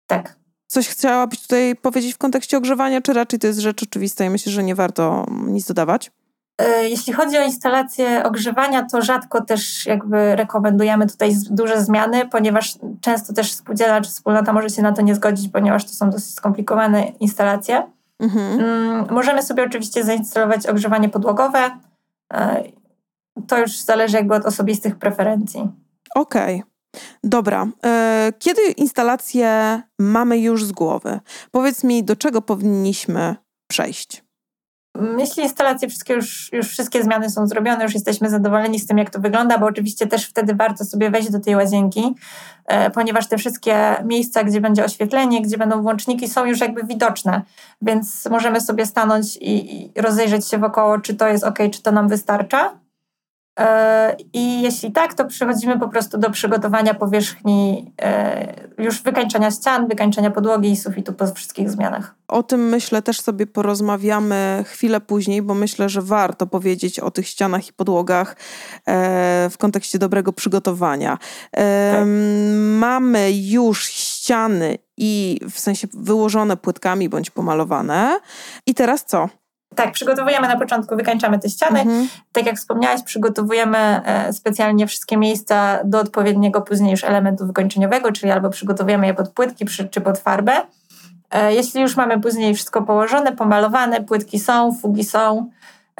[0.07, 0.38] Tak.
[0.69, 4.53] Coś chciałabyś tutaj powiedzieć w kontekście ogrzewania, czy raczej to jest rzecz oczywista i myślę,
[4.53, 6.11] że nie warto nic dodawać?
[6.59, 12.79] E, jeśli chodzi o instalację ogrzewania, to rzadko też jakby rekomendujemy tutaj duże zmiany, ponieważ
[13.01, 16.35] często też spółdzielnia czy wspólnota może się na to nie zgodzić, ponieważ to są dosyć
[16.35, 17.83] skomplikowane instalacje.
[18.21, 18.61] Mhm.
[18.61, 21.71] Mm, możemy sobie oczywiście zainstalować ogrzewanie podłogowe.
[22.35, 22.65] E,
[23.47, 25.71] to już zależy jakby od osobistych preferencji.
[26.15, 26.57] Okej.
[26.57, 26.68] Okay.
[27.25, 31.21] Dobra, e, kiedy instalację mamy już z głowy?
[31.51, 33.37] Powiedz mi, do czego powinniśmy
[33.71, 34.29] przejść?
[35.19, 39.11] Jeśli instalacje wszystkie już, już wszystkie zmiany są zrobione, już jesteśmy zadowoleni z tym, jak
[39.11, 42.15] to wygląda, bo oczywiście też wtedy warto sobie wejść do tej łazienki,
[42.67, 47.43] e, ponieważ te wszystkie miejsca, gdzie będzie oświetlenie, gdzie będą włączniki, są już jakby widoczne,
[47.83, 51.93] więc możemy sobie stanąć i, i rozejrzeć się wokoło, czy to jest ok, czy to
[51.93, 52.79] nam wystarcza.
[53.59, 59.89] E, I jeśli tak, to przechodzimy po prostu do przygotowania powierzchni, e, już wykańczenia ścian,
[59.89, 62.15] wykańczenia podłogi i sufitu po wszystkich zmianach.
[62.29, 67.27] O tym myślę też sobie porozmawiamy chwilę później, bo myślę, że warto powiedzieć o tych
[67.27, 68.37] ścianach i podłogach
[68.87, 71.19] e, w kontekście dobrego przygotowania.
[71.51, 71.65] Tak.
[72.79, 78.21] Mamy już ściany i w sensie wyłożone płytkami bądź pomalowane.
[78.67, 79.29] I teraz co?
[79.75, 81.81] Tak, przygotowujemy na początku, wykańczamy te ściany.
[81.81, 82.09] Mhm.
[82.33, 88.33] Tak jak wspomniałaś, przygotowujemy e, specjalnie wszystkie miejsca do odpowiedniego później już elementu wykończeniowego, czyli
[88.33, 90.53] albo przygotowujemy je pod płytki czy pod farbę.
[91.31, 95.51] E, jeśli już mamy później wszystko położone, pomalowane, płytki są, fugi są,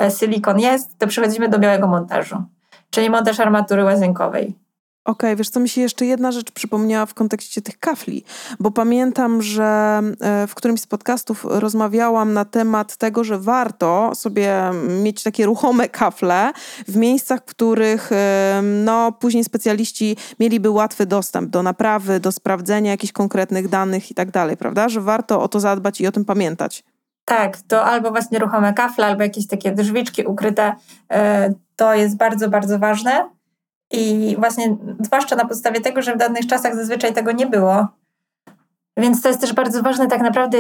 [0.01, 2.43] e, silikon jest, to przechodzimy do białego montażu,
[2.91, 4.68] czyli montaż armatury łazienkowej.
[5.09, 8.25] Okej, okay, wiesz co, mi się jeszcze jedna rzecz przypomniała w kontekście tych kafli,
[8.61, 14.61] bo pamiętam, że e, w którymś z podcastów rozmawiałam na temat tego, że warto sobie
[15.03, 16.53] mieć takie ruchome kafle
[16.89, 22.91] w miejscach, w których e, no, później specjaliści mieliby łatwy dostęp do naprawy, do sprawdzenia
[22.91, 24.89] jakichś konkretnych danych i tak dalej, prawda?
[24.89, 26.85] Że warto o to zadbać i o tym pamiętać.
[27.25, 30.75] Tak, to albo właśnie ruchome kafle, albo jakieś takie drzwiczki ukryte.
[31.11, 33.38] E, to jest bardzo, bardzo ważne
[33.91, 37.89] i właśnie zwłaszcza na podstawie tego, że w danych czasach zazwyczaj tego nie było.
[38.97, 40.59] Więc to jest też bardzo ważne tak naprawdę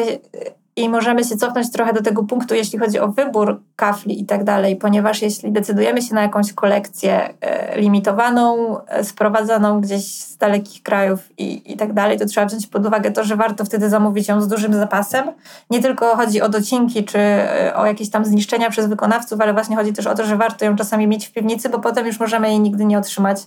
[0.78, 4.44] i możemy się cofnąć trochę do tego punktu, jeśli chodzi o wybór kafli i tak
[4.44, 10.82] dalej, ponieważ jeśli decydujemy się na jakąś kolekcję e, limitowaną, e, sprowadzoną gdzieś z dalekich
[10.82, 14.28] krajów i, i tak dalej, to trzeba wziąć pod uwagę to, że warto wtedy zamówić
[14.28, 15.32] ją z dużym zapasem.
[15.70, 19.76] Nie tylko chodzi o docinki czy e, o jakieś tam zniszczenia przez wykonawców, ale właśnie
[19.76, 22.48] chodzi też o to, że warto ją czasami mieć w piwnicy, bo potem już możemy
[22.48, 23.38] jej nigdy nie otrzymać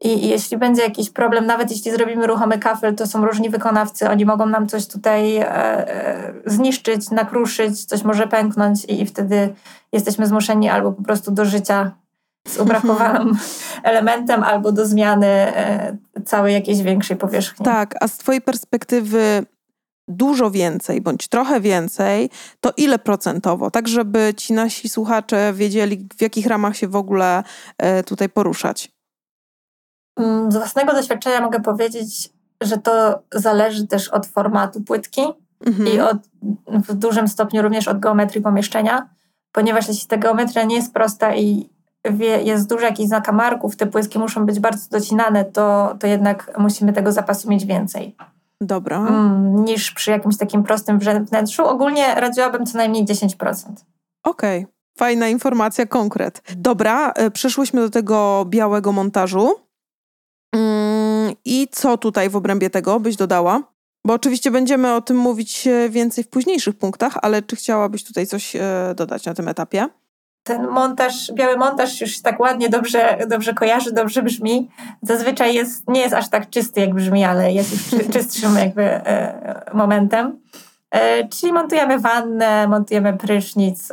[0.00, 4.24] i, jeśli będzie jakiś problem, nawet jeśli zrobimy ruchomy kafel, to są różni wykonawcy, oni
[4.24, 9.54] mogą nam coś tutaj e, e, zniszczyć, nakruszyć, coś może pęknąć i, i wtedy
[9.92, 11.92] jesteśmy zmuszeni albo po prostu do życia
[12.48, 13.38] z ubrakowanym
[13.82, 17.64] elementem, albo do zmiany e, całej jakiejś większej powierzchni.
[17.64, 19.46] Tak, a z Twojej perspektywy
[20.08, 22.30] dużo więcej bądź trochę więcej,
[22.60, 23.70] to ile procentowo?
[23.70, 27.42] Tak, żeby ci nasi słuchacze wiedzieli, w jakich ramach się w ogóle
[27.78, 28.97] e, tutaj poruszać.
[30.18, 35.22] Mm, z własnego doświadczenia mogę powiedzieć, że to zależy też od formatu płytki
[35.66, 35.88] mhm.
[35.88, 36.16] i od,
[36.66, 39.08] w dużym stopniu również od geometrii pomieszczenia,
[39.52, 41.70] ponieważ jeśli ta geometria nie jest prosta i
[42.10, 46.92] wie, jest dużo jakichś zakamarków, te płytki muszą być bardzo docinane, to, to jednak musimy
[46.92, 48.16] tego zapasu mieć więcej.
[48.60, 48.98] Dobra.
[48.98, 51.66] Mm, niż przy jakimś takim prostym wnętrzu.
[51.66, 53.28] Ogólnie radziłabym co najmniej 10%.
[54.24, 54.62] Okej.
[54.62, 54.72] Okay.
[54.98, 56.42] Fajna informacja, konkret.
[56.56, 59.67] Dobra, e, przeszłyśmy do tego białego montażu.
[61.44, 63.62] I co tutaj w obrębie tego byś dodała?
[64.04, 68.26] Bo oczywiście będziemy o tym mówić e, więcej w późniejszych punktach, ale czy chciałabyś tutaj
[68.26, 68.60] coś e,
[68.96, 69.88] dodać na tym etapie?
[70.42, 74.70] Ten montaż, biały montaż już tak ładnie, dobrze, dobrze kojarzy, dobrze brzmi.
[75.02, 79.70] Zazwyczaj jest, nie jest aż tak czysty, jak brzmi, ale jest już czystszym jakby e,
[79.74, 80.40] momentem.
[81.30, 83.88] Czyli montujemy wannę, montujemy prysznic,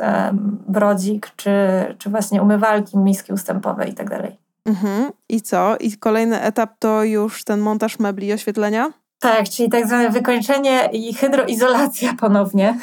[0.68, 1.50] brodzik, czy,
[1.98, 4.45] czy właśnie umywalki, miski ustępowe i tak dalej.
[4.66, 5.12] Mhm.
[5.28, 5.76] I co?
[5.76, 8.92] I kolejny etap to już ten montaż mebli i oświetlenia?
[9.18, 12.78] Tak, czyli tak zwane wykończenie i hydroizolacja ponownie.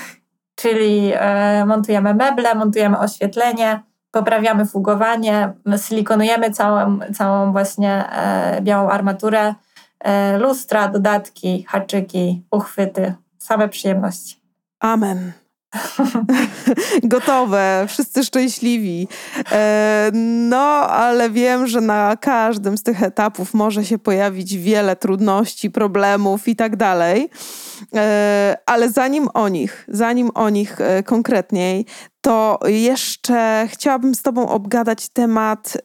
[0.55, 9.55] Czyli e, montujemy meble, montujemy oświetlenie, poprawiamy fugowanie, silikonujemy całą, całą właśnie e, białą armaturę,
[9.99, 14.41] e, lustra, dodatki, haczyki, uchwyty, same przyjemności.
[14.79, 15.42] Amen.
[17.03, 19.07] Gotowe, wszyscy szczęśliwi.
[19.51, 20.11] E,
[20.49, 26.47] no, ale wiem, że na każdym z tych etapów może się pojawić wiele trudności, problemów
[26.47, 27.29] i tak dalej.
[27.95, 31.85] E, ale zanim o nich, zanim o nich e, konkretniej,
[32.21, 35.77] to jeszcze chciałabym z Tobą obgadać temat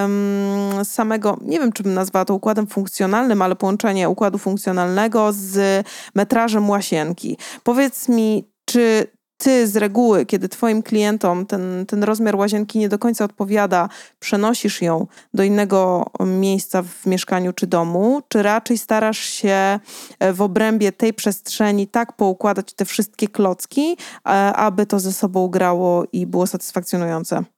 [0.00, 5.86] um, samego, nie wiem, czy bym nazwała to układem funkcjonalnym, ale połączenie układu funkcjonalnego z
[6.14, 7.38] metrażem łasienki.
[7.62, 12.98] Powiedz mi, czy ty z reguły, kiedy twoim klientom ten, ten rozmiar łazienki nie do
[12.98, 19.80] końca odpowiada, przenosisz ją do innego miejsca w mieszkaniu czy domu, czy raczej starasz się
[20.18, 23.96] e, w obrębie tej przestrzeni tak poukładać te wszystkie klocki,
[24.26, 27.55] e, aby to ze sobą grało i było satysfakcjonujące?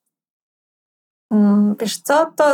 [1.30, 2.44] Mm, wiesz co, to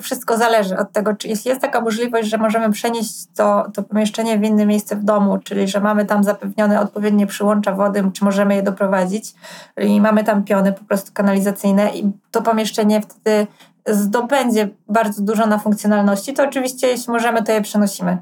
[0.00, 4.38] wszystko zależy od tego, czy jeśli jest taka możliwość, że możemy przenieść to, to pomieszczenie
[4.38, 8.54] w inne miejsce w domu, czyli że mamy tam zapewnione odpowiednie przyłącza wody, czy możemy
[8.56, 9.34] je doprowadzić
[9.76, 13.46] i mamy tam piony po prostu kanalizacyjne i to pomieszczenie wtedy
[13.86, 18.18] zdobędzie bardzo dużo na funkcjonalności, to oczywiście jeśli możemy, to je przenosimy.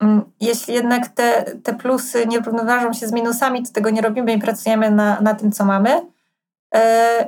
[0.00, 4.32] Mm, jeśli jednak te, te plusy nie równoważą się z minusami, to tego nie robimy
[4.32, 6.13] i pracujemy na, na tym, co mamy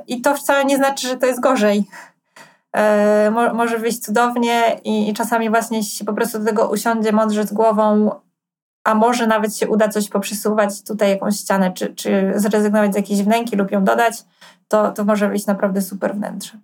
[0.07, 1.87] I to wcale nie znaczy, że to jest gorzej.
[2.75, 7.53] E, może wyjść cudownie i, czasami właśnie się po prostu do tego usiądzie mądrze z
[7.53, 8.11] głową,
[8.83, 13.23] a może nawet się uda coś poprzysuwać tutaj jakąś ścianę, czy, czy zrezygnować z jakiejś
[13.23, 14.25] wnęki lub ją dodać,
[14.67, 16.57] to, to może wyjść naprawdę super wnętrze.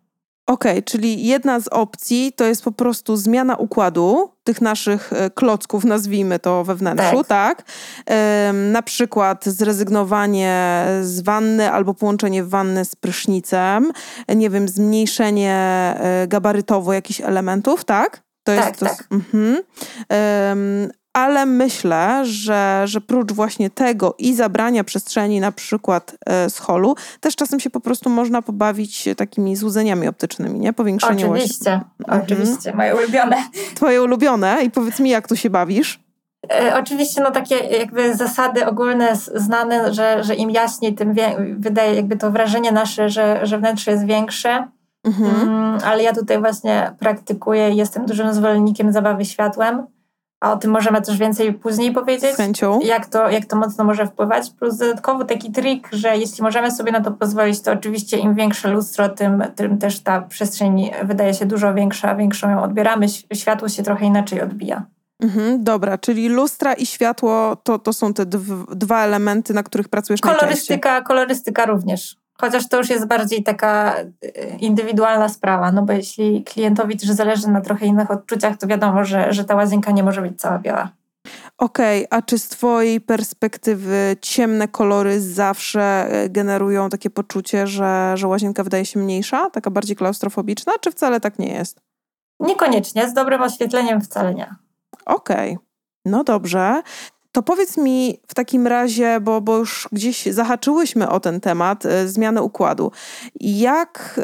[0.47, 5.29] Okej, okay, czyli jedna z opcji to jest po prostu zmiana układu tych naszych e,
[5.29, 7.58] klocków, nazwijmy to we wnętrzu, tak?
[7.58, 7.65] tak?
[8.53, 13.91] na przykład zrezygnowanie z wanny albo połączenie wanny z prysznicem,
[14.36, 15.53] nie wiem, zmniejszenie
[15.99, 18.23] e, gabarytowo jakichś elementów, tak?
[18.43, 19.08] To jest tak, to, tak.
[19.12, 19.58] Mhm.
[21.13, 26.95] Ale myślę, że, że prócz właśnie tego i zabrania przestrzeni na przykład e, z holu,
[27.19, 30.73] też czasem się po prostu można pobawić takimi złudzeniami optycznymi, nie?
[30.73, 32.21] Powiększenie Oczywiście, mhm.
[32.23, 33.36] oczywiście, moje ulubione.
[33.76, 35.99] Twoje ulubione i powiedz mi, jak tu się bawisz?
[36.52, 41.15] E, oczywiście no takie jakby zasady ogólne znane, że, że im jaśniej, tym
[41.58, 44.67] wydaje jakby to wrażenie nasze, że, że wnętrze jest większe.
[45.04, 45.49] Mhm.
[45.49, 49.88] Mm, ale ja tutaj właśnie praktykuję i jestem dużym zwolennikiem zabawy światłem.
[50.43, 52.34] A o tym możemy też więcej później powiedzieć.
[52.34, 52.79] Z chęcią.
[52.79, 54.49] Jak to, jak to mocno może wpływać.
[54.49, 58.69] Plus dodatkowo taki trik, że jeśli możemy sobie na to pozwolić, to oczywiście im większe
[58.69, 63.84] lustro, tym, tym też ta przestrzeń wydaje się dużo większa, większą ją odbieramy, światło się
[63.84, 64.86] trochę inaczej odbija.
[65.23, 68.25] Mhm, dobra, czyli lustra i światło to, to są te
[68.75, 71.03] dwa elementy, na których pracujesz kolorystyka, najczęściej.
[71.03, 72.22] Kolorystyka również.
[72.43, 77.47] Chociaż to już jest bardziej taka y, indywidualna sprawa, no bo jeśli klientowi też zależy
[77.47, 80.89] na trochę innych odczuciach, to wiadomo, że, że ta łazienka nie może być cała biała.
[81.58, 88.13] Okej, okay, a czy z Twojej perspektywy ciemne kolory zawsze e, generują takie poczucie, że,
[88.15, 91.82] że łazienka wydaje się mniejsza, taka bardziej klaustrofobiczna, czy wcale tak nie jest?
[92.39, 94.56] Niekoniecznie, z dobrym oświetleniem wcale nie.
[95.06, 95.51] Okej.
[95.53, 95.65] Okay.
[96.06, 96.82] No dobrze.
[97.34, 102.08] To powiedz mi w takim razie, bo, bo już gdzieś zahaczyłyśmy o ten temat, e,
[102.08, 102.91] zmiany układu.
[103.39, 104.19] Jak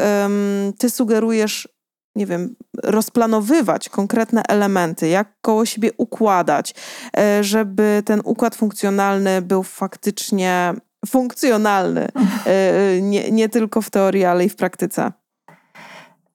[0.78, 1.67] ty sugerujesz,
[2.15, 6.76] nie wiem, rozplanowywać konkretne elementy, jak koło siebie układać,
[7.17, 10.74] e, żeby ten układ funkcjonalny był faktycznie
[11.08, 12.08] funkcjonalny,
[12.45, 15.12] e, nie, nie tylko w teorii, ale i w praktyce?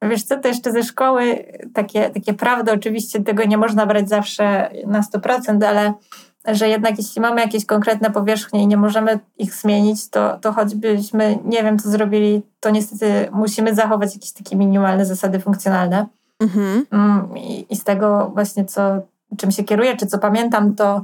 [0.03, 4.71] Wiesz co, to jeszcze ze szkoły takie, takie prawdy, oczywiście tego nie można brać zawsze
[4.87, 5.95] na 100%, ale
[6.47, 11.39] że jednak jeśli mamy jakieś konkretne powierzchnie i nie możemy ich zmienić, to, to choćbyśmy
[11.45, 16.07] nie wiem, co zrobili, to niestety musimy zachować jakieś takie minimalne zasady funkcjonalne.
[16.41, 16.87] Mhm.
[16.93, 19.03] Mm, I, I, z tego właśnie, co,
[19.37, 21.03] czym się kieruję, czy co pamiętam, to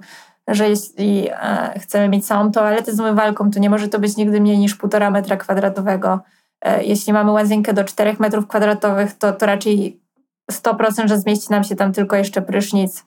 [0.49, 4.41] że jeśli e, chcemy mieć całą toaletę z umywalką, to nie może to być nigdy
[4.41, 6.21] mniej niż półtora metra kwadratowego.
[6.61, 10.01] E, jeśli mamy łazienkę do 4 metrów kwadratowych, to, to raczej
[10.53, 13.05] 100%, że zmieści nam się tam tylko jeszcze prysznic.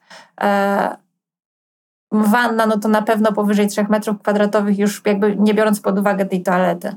[2.13, 6.25] Wanna, no to na pewno powyżej 3 metrów kwadratowych, już jakby nie biorąc pod uwagę
[6.25, 6.95] tej toalety.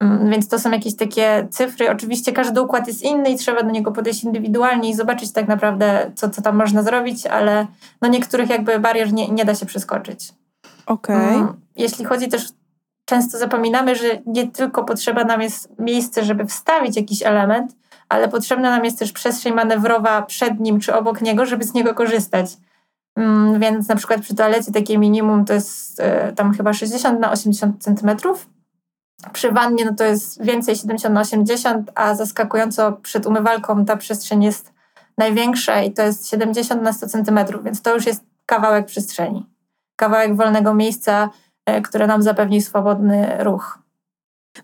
[0.00, 1.90] Mm, więc to są jakieś takie cyfry.
[1.90, 6.12] Oczywiście każdy układ jest inny i trzeba do niego podejść indywidualnie i zobaczyć tak naprawdę,
[6.14, 7.66] co, co tam można zrobić, ale
[8.02, 10.32] no niektórych jakby barier nie, nie da się przeskoczyć.
[10.86, 11.16] Okej.
[11.16, 11.34] Okay.
[11.34, 12.48] Mm, jeśli chodzi też,
[13.04, 17.76] często zapominamy, że nie tylko potrzeba nam jest miejsce, żeby wstawić jakiś element,
[18.08, 21.94] ale potrzebna nam jest też przestrzeń manewrowa przed nim czy obok niego, żeby z niego
[21.94, 22.56] korzystać.
[23.18, 27.32] Mm, więc na przykład przy toalecie takie minimum to jest e, tam chyba 60 na
[27.32, 28.48] 80 centymetrów.
[29.32, 34.44] Przy wannie no to jest więcej 70 na 80, a zaskakująco przed umywalką ta przestrzeń
[34.44, 34.72] jest
[35.18, 39.46] największa i to jest 70 na 100 centymetrów, więc to już jest kawałek przestrzeni.
[39.96, 41.30] Kawałek wolnego miejsca,
[41.66, 43.78] e, które nam zapewni swobodny ruch.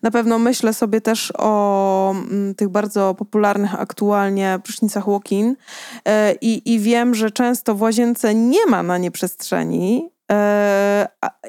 [0.03, 5.57] Na pewno myślę sobie też o mm, tych bardzo popularnych aktualnie prysznicach walk-in
[6.05, 10.14] e, i, i wiem, że często w łazience nie ma na nie przestrzeni,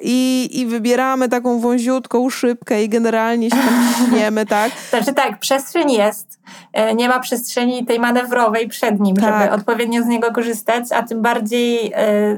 [0.01, 4.71] i, I wybieramy taką wąziutką szybkę i generalnie się tam ciśniemy, tak?
[4.89, 6.39] Znaczy tak, przestrzeń jest.
[6.73, 9.25] E, nie ma przestrzeni tej manewrowej przed nim, tak.
[9.25, 11.93] żeby odpowiednio z niego korzystać, a tym bardziej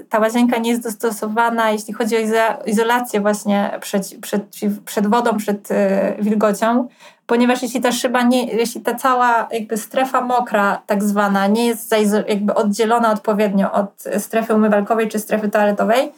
[0.09, 2.19] ta łazienka nie jest dostosowana, jeśli chodzi o
[2.65, 4.43] izolację właśnie przed, przed,
[4.85, 5.69] przed wodą, przed
[6.19, 6.87] wilgocią,
[7.27, 11.95] ponieważ jeśli ta szyba, nie, jeśli ta cała jakby strefa mokra tak zwana nie jest
[12.27, 16.11] jakby oddzielona odpowiednio od strefy umywalkowej czy strefy toaletowej,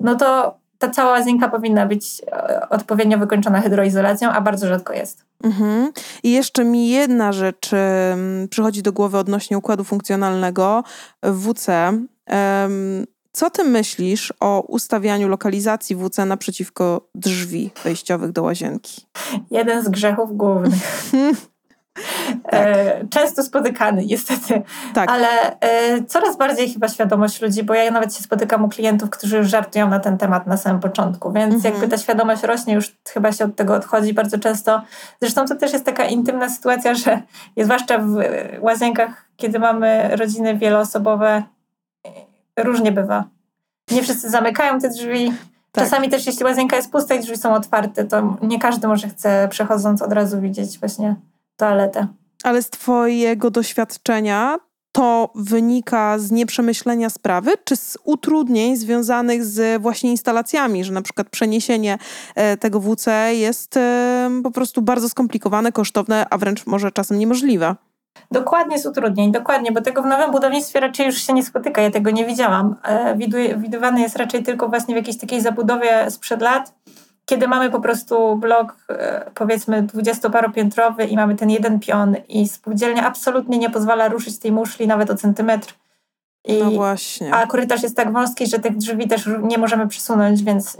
[0.00, 5.24] no to ta cała łazienka powinna być e, odpowiednio wykończona hydroizolacją, a bardzo rzadko jest.
[5.44, 5.92] Mhm.
[6.22, 7.70] I jeszcze mi jedna rzecz
[8.50, 10.84] przychodzi do głowy odnośnie układu funkcjonalnego
[11.22, 11.92] WC.
[13.32, 19.06] Co ty myślisz o ustawianiu lokalizacji WC naprzeciwko drzwi wejściowych do łazienki?
[19.50, 20.82] Jeden z grzechów głównych.
[22.42, 22.52] Tak.
[22.52, 24.62] E, często spotykany, niestety.
[24.94, 25.10] Tak.
[25.10, 29.36] Ale e, coraz bardziej chyba świadomość ludzi, bo ja nawet się spotykam u klientów, którzy
[29.36, 31.74] już żartują na ten temat na samym początku, więc mhm.
[31.74, 34.82] jakby ta świadomość rośnie, już chyba się od tego odchodzi bardzo często.
[35.20, 37.22] Zresztą to też jest taka intymna sytuacja, że
[37.56, 38.14] zwłaszcza w
[38.60, 41.42] łazienkach, kiedy mamy rodziny wieloosobowe,
[42.56, 43.24] różnie bywa.
[43.90, 45.32] Nie wszyscy zamykają te drzwi.
[45.72, 45.84] Tak.
[45.84, 49.48] Czasami też, jeśli łazienka jest pusta i drzwi są otwarte, to nie każdy może chce
[49.50, 51.16] przechodząc od razu widzieć właśnie
[51.60, 52.06] toaletę.
[52.44, 54.58] Ale z Twojego doświadczenia
[54.92, 61.28] to wynika z nieprzemyślenia sprawy, czy z utrudnień związanych z właśnie instalacjami, że na przykład
[61.28, 61.98] przeniesienie
[62.34, 67.74] e, tego WC jest e, po prostu bardzo skomplikowane, kosztowne, a wręcz może czasem niemożliwe?
[68.30, 71.90] Dokładnie z utrudnień, dokładnie, bo tego w nowym budownictwie raczej już się nie spotyka, ja
[71.90, 72.76] tego nie widziałam.
[72.84, 73.16] E,
[73.56, 76.74] widywany jest raczej tylko właśnie w jakiejś takiej zabudowie sprzed lat,
[77.30, 83.06] kiedy mamy po prostu blok e, powiedzmy dwudziestoparopiętrowy i mamy ten jeden pion i spółdzielnia
[83.06, 85.74] absolutnie nie pozwala ruszyć tej muszli nawet o centymetr.
[86.44, 87.34] I, no właśnie.
[87.34, 90.76] A korytarz jest tak wąski, że tych drzwi też nie możemy przesunąć, więc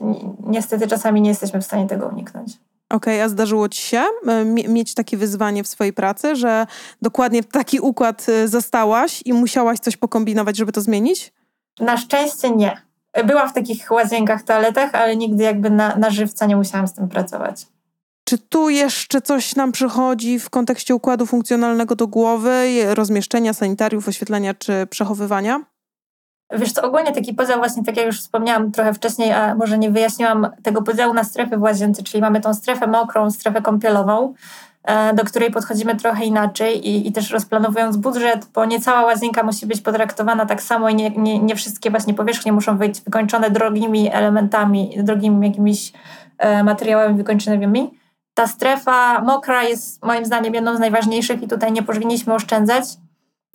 [0.47, 2.53] niestety czasami nie jesteśmy w stanie tego uniknąć.
[2.89, 6.67] Okej, okay, a zdarzyło ci się e, mieć takie wyzwanie w swojej pracy, że
[7.03, 11.33] dokładnie taki układ e, zastałaś i musiałaś coś pokombinować, żeby to zmienić?
[11.81, 12.90] Na szczęście nie.
[13.25, 17.09] Byłam w takich łazienkach, toaletach, ale nigdy jakby na, na żywca nie musiałam z tym
[17.09, 17.67] pracować.
[18.25, 24.55] Czy tu jeszcze coś nam przychodzi w kontekście układu funkcjonalnego do głowy, rozmieszczenia sanitariów, oświetlenia
[24.55, 25.61] czy przechowywania?
[26.53, 29.91] Wiesz co, ogólnie taki podział właśnie, tak jak już wspomniałam trochę wcześniej, a może nie
[29.91, 34.35] wyjaśniłam tego podziału na strefy w łazience, czyli mamy tą strefę mokrą, strefę kąpielową,
[35.15, 39.67] do której podchodzimy trochę inaczej i, i też rozplanowując budżet, bo nie cała łazienka musi
[39.67, 44.13] być potraktowana tak samo i nie, nie, nie wszystkie właśnie powierzchnie muszą być wykończone drogimi
[44.13, 45.93] elementami, drogimi jakimiś
[46.39, 47.91] e, materiałami wykończonymi.
[48.35, 52.85] Ta strefa mokra jest moim zdaniem jedną z najważniejszych i tutaj nie powinniśmy oszczędzać.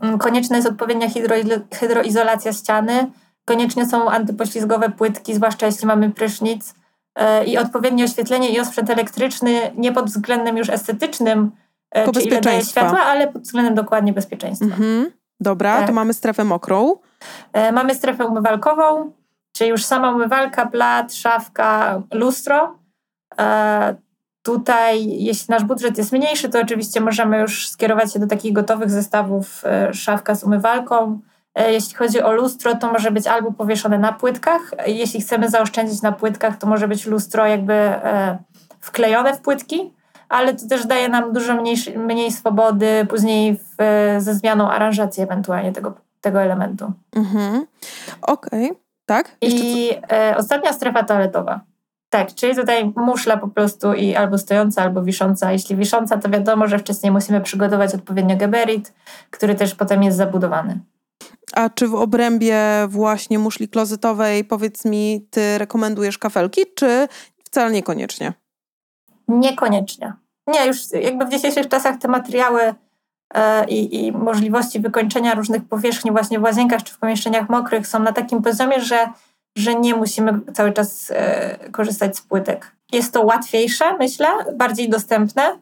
[0.02, 1.36] Mm, konieczna jest odpowiednia hydro,
[1.74, 3.12] hydroizolacja ściany,
[3.46, 6.85] koniecznie są antypoślizgowe płytki, zwłaszcza jeśli mamy prysznic E,
[7.46, 11.52] i odpowiednie oświetlenie i osprzęt elektryczny nie pod względem już estetycznym,
[11.92, 14.66] e, czy ile daje światła, ale pod względem dokładnie bezpieczeństwa.
[14.66, 15.12] Mhm.
[15.40, 15.88] Dobra, tak.
[15.88, 16.96] to mamy strefę mokrą.
[17.54, 19.12] E, mamy strefę umywalkową,
[19.52, 22.80] czyli już sama umywalka, blat, szafka, lustro.
[24.44, 28.90] Tutaj, jeśli nasz budżet jest mniejszy, to oczywiście możemy już skierować się do takich gotowych
[28.92, 34.14] zestawów szafka z umywalką, E, jeśli chodzi o lustro, to może być albo powieszone na
[34.14, 34.62] płytkach.
[34.88, 38.38] Jeśli chcemy zaoszczędzić na płytkach, to może być lustro jakby e,
[38.80, 39.94] wklejone w płytki,
[40.30, 43.76] ale to też daje nam dużo mniej, mniej swobody później w,
[44.18, 46.92] ze zmianą aranżacji ewentualnie tego, tego elementu.
[47.16, 47.66] Mhm.
[48.22, 48.82] Okej, okay.
[49.06, 49.38] tak?
[49.42, 51.60] Jeszcze I e, ostatnia strefa toaletowa.
[52.10, 55.52] Tak, czyli tutaj muszla po prostu i albo stojąca, albo wisząca.
[55.52, 58.94] Jeśli wisząca, to wiadomo, że wcześniej musimy przygotować odpowiednio geberit,
[59.32, 60.80] który też potem jest zabudowany.
[61.54, 67.08] A czy w obrębie właśnie muszli klozetowej, powiedz mi, ty rekomendujesz kafelki, czy
[67.44, 68.34] wcale niekoniecznie?
[69.28, 70.14] Niekoniecznie.
[70.48, 72.74] Nie, już jakby w dzisiejszych czasach te materiały
[73.34, 78.00] e, i, i, możliwości wykończenia różnych powierzchni właśnie w łazienkach czy w pomieszczeniach mokrych są
[78.00, 79.08] na takim poziomie, że,
[79.58, 82.76] że nie musimy cały czas e, korzystać z płytek.
[82.92, 85.60] Jest to łatwiejsze, myślę, bardziej dostępne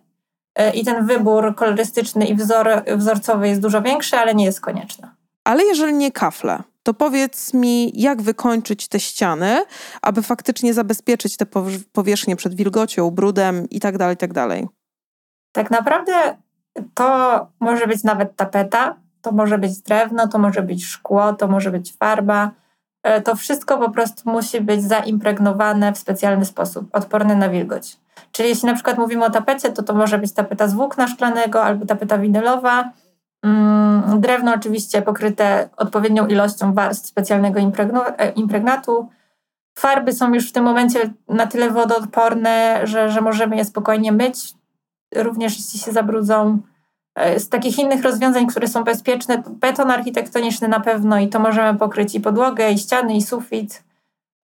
[0.55, 5.07] e, i ten wybór kolorystyczny i wzor, wzorcowy jest dużo większy, ale nie jest konieczny.
[5.43, 9.65] Ale jeżeli nie kafle, to powiedz mi, jak wykończyć te ściany,
[10.01, 11.45] aby faktycznie zabezpieczyć te
[11.93, 14.33] powierzchnie przed wilgocią, brudem i tak dalej, tak.
[15.51, 16.13] Tak naprawdę
[16.93, 21.71] to może być nawet tapeta, to może być drewno, to może być szkło, to może
[21.71, 22.51] być farba.
[23.03, 27.97] E, to wszystko po prostu musi być zaimpregnowane w specjalny sposób, odporne na wilgoć.
[28.31, 31.63] Czyli jeśli na przykład mówimy o tapecie, to to może być tapeta z włókna szklanego
[31.63, 32.91] albo tapeta winylowa.
[33.43, 39.09] Mm, drewno oczywiście pokryte odpowiednią ilością warstw specjalnego e, impregnatu.
[39.79, 44.53] Farby są już w tym momencie na tyle wodoodporne, że, że możemy je spokojnie myć,
[45.15, 46.59] również jeśli się zabrudzą.
[47.15, 51.79] E, z takich innych rozwiązań, które są bezpieczne, beton architektoniczny na pewno i to możemy
[51.79, 53.83] pokryć i podłogę, i ściany, i sufit.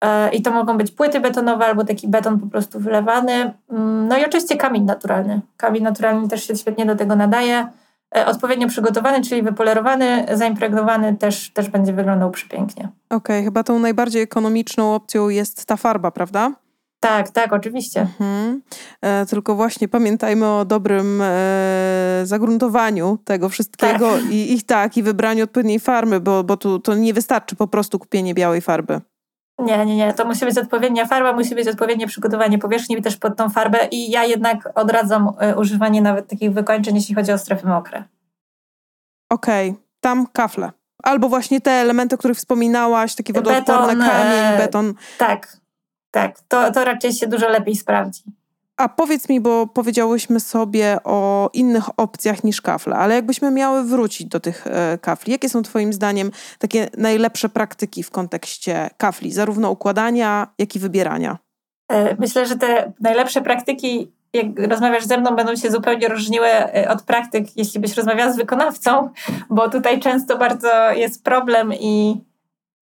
[0.03, 3.53] E, I to mogą być płyty betonowe albo taki beton po prostu wylewany.
[3.69, 5.41] Mm, no i oczywiście kamień naturalny.
[5.57, 7.67] Kamień naturalny też się świetnie do tego nadaje.
[8.15, 12.89] E, odpowiednio przygotowany, czyli wypolerowany, zaimpregnowany też, też będzie wyglądał przepięknie.
[13.09, 16.51] Okej, okay, chyba tą najbardziej ekonomiczną opcją jest ta farba, prawda?
[16.99, 18.01] Tak, tak, oczywiście.
[18.01, 18.61] Mhm.
[19.01, 24.31] E, tylko właśnie pamiętajmy o dobrym e, zagruntowaniu tego wszystkiego tak.
[24.31, 27.99] I, i tak, i wybraniu odpowiedniej farby, bo, bo tu to nie wystarczy po prostu
[27.99, 29.01] kupienie białej farby.
[29.59, 30.13] Nie, nie, nie.
[30.13, 34.11] To musi być odpowiednia farba, musi być odpowiednie przygotowanie powierzchni też pod tą farbę i
[34.11, 38.03] ja jednak odradzam e, używanie nawet takich wykończeń, jeśli chodzi o strefy mokre.
[39.29, 39.83] Okej, okay.
[39.99, 40.71] tam kafle.
[41.03, 44.93] Albo właśnie te elementy, o których wspominałaś, takie wodoodporne, beton, kamień, beton.
[45.17, 45.57] Tak,
[46.11, 46.39] tak.
[46.47, 48.23] To, to raczej się dużo lepiej sprawdzi.
[48.79, 54.27] A powiedz mi, bo powiedziałyśmy sobie o innych opcjach niż kafle, ale jakbyśmy miały wrócić
[54.27, 59.71] do tych e, kafli, jakie są Twoim zdaniem takie najlepsze praktyki w kontekście kafli, zarówno
[59.71, 61.37] układania, jak i wybierania?
[61.91, 66.89] E, myślę, że te najlepsze praktyki, jak rozmawiasz ze mną, będą się zupełnie różniły e,
[66.89, 69.09] od praktyk, jeśli byś rozmawiała z wykonawcą,
[69.49, 72.23] bo tutaj często bardzo jest problem i,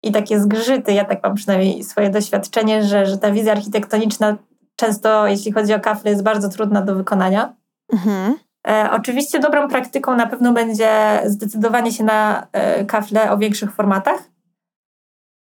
[0.03, 0.93] i takie zgrzyty.
[0.93, 4.36] Ja tak mam przynajmniej swoje doświadczenie, że, że ta wizja architektoniczna
[4.79, 7.53] często, jeśli chodzi o kafle, jest bardzo trudna do wykonania.
[7.93, 8.35] Mhm.
[8.68, 14.20] E, oczywiście dobrą praktyką na pewno będzie zdecydowanie się na e, kafle o większych formatach.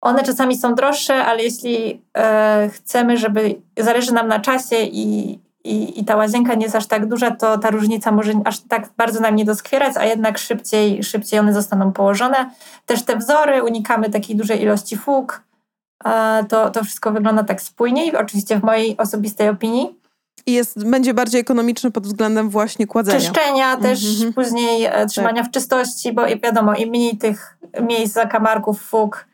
[0.01, 5.31] One czasami są droższe, ale jeśli e, chcemy, żeby zależy nam na czasie i,
[5.63, 8.89] i, i ta łazienka nie jest aż tak duża, to ta różnica może aż tak
[8.97, 12.51] bardzo nam nie doskwierać, a jednak szybciej, szybciej one zostaną położone.
[12.85, 15.48] Też te wzory, unikamy takiej dużej ilości fug
[16.49, 19.99] to, to wszystko wygląda tak spójniej, oczywiście w mojej osobistej opinii.
[20.45, 23.19] I jest, będzie bardziej ekonomiczny pod względem właśnie kładzenia.
[23.19, 24.35] Czyszczenia też, mm -hmm.
[24.35, 25.51] później e, trzymania tak.
[25.51, 29.25] w czystości, bo wiadomo, im mniej tych miejsc, zakamarków, fug,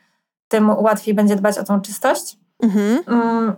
[0.48, 2.38] tym łatwiej będzie dbać o tą czystość.
[2.64, 3.04] Mhm.
[3.08, 3.56] Mm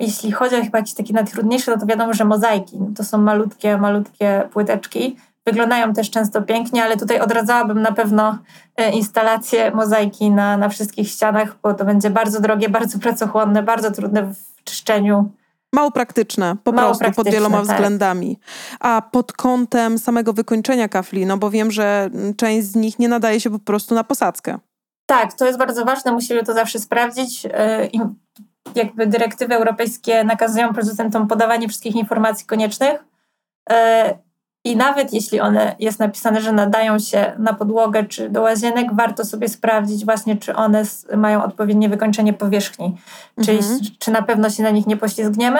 [0.00, 2.78] jeśli chodzi o chyba jakieś takie najtrudniejsze, no to wiadomo, że mozaiki.
[2.80, 5.16] No to są malutkie, malutkie płyteczki.
[5.46, 8.38] Wyglądają też często pięknie, ale tutaj odradzałabym na pewno
[8.76, 13.90] e, instalację mozaiki na, na wszystkich ścianach, bo to będzie bardzo drogie, bardzo pracochłonne, bardzo
[13.90, 15.30] trudne w czyszczeniu.
[15.72, 17.66] Mało praktyczne, po Mało prostu praktyczne, pod wieloma tak.
[17.66, 18.38] względami.
[18.80, 23.40] A pod kątem samego wykończenia kafli, no bo wiem, że część z nich nie nadaje
[23.40, 24.58] się po prostu na posadzkę.
[25.06, 27.46] Tak, to jest bardzo ważne, musimy to zawsze sprawdzić.
[27.52, 27.88] E,
[28.74, 33.04] jakby dyrektywy europejskie nakazują producentom podawanie wszystkich informacji koniecznych.
[34.66, 39.24] I nawet jeśli one jest napisane, że nadają się na podłogę czy do łazienek, warto
[39.24, 40.82] sobie sprawdzić właśnie, czy one
[41.16, 42.96] mają odpowiednie wykończenie powierzchni,
[43.44, 43.80] czyli mhm.
[43.98, 45.58] czy na pewno się na nich nie poślizgniemy.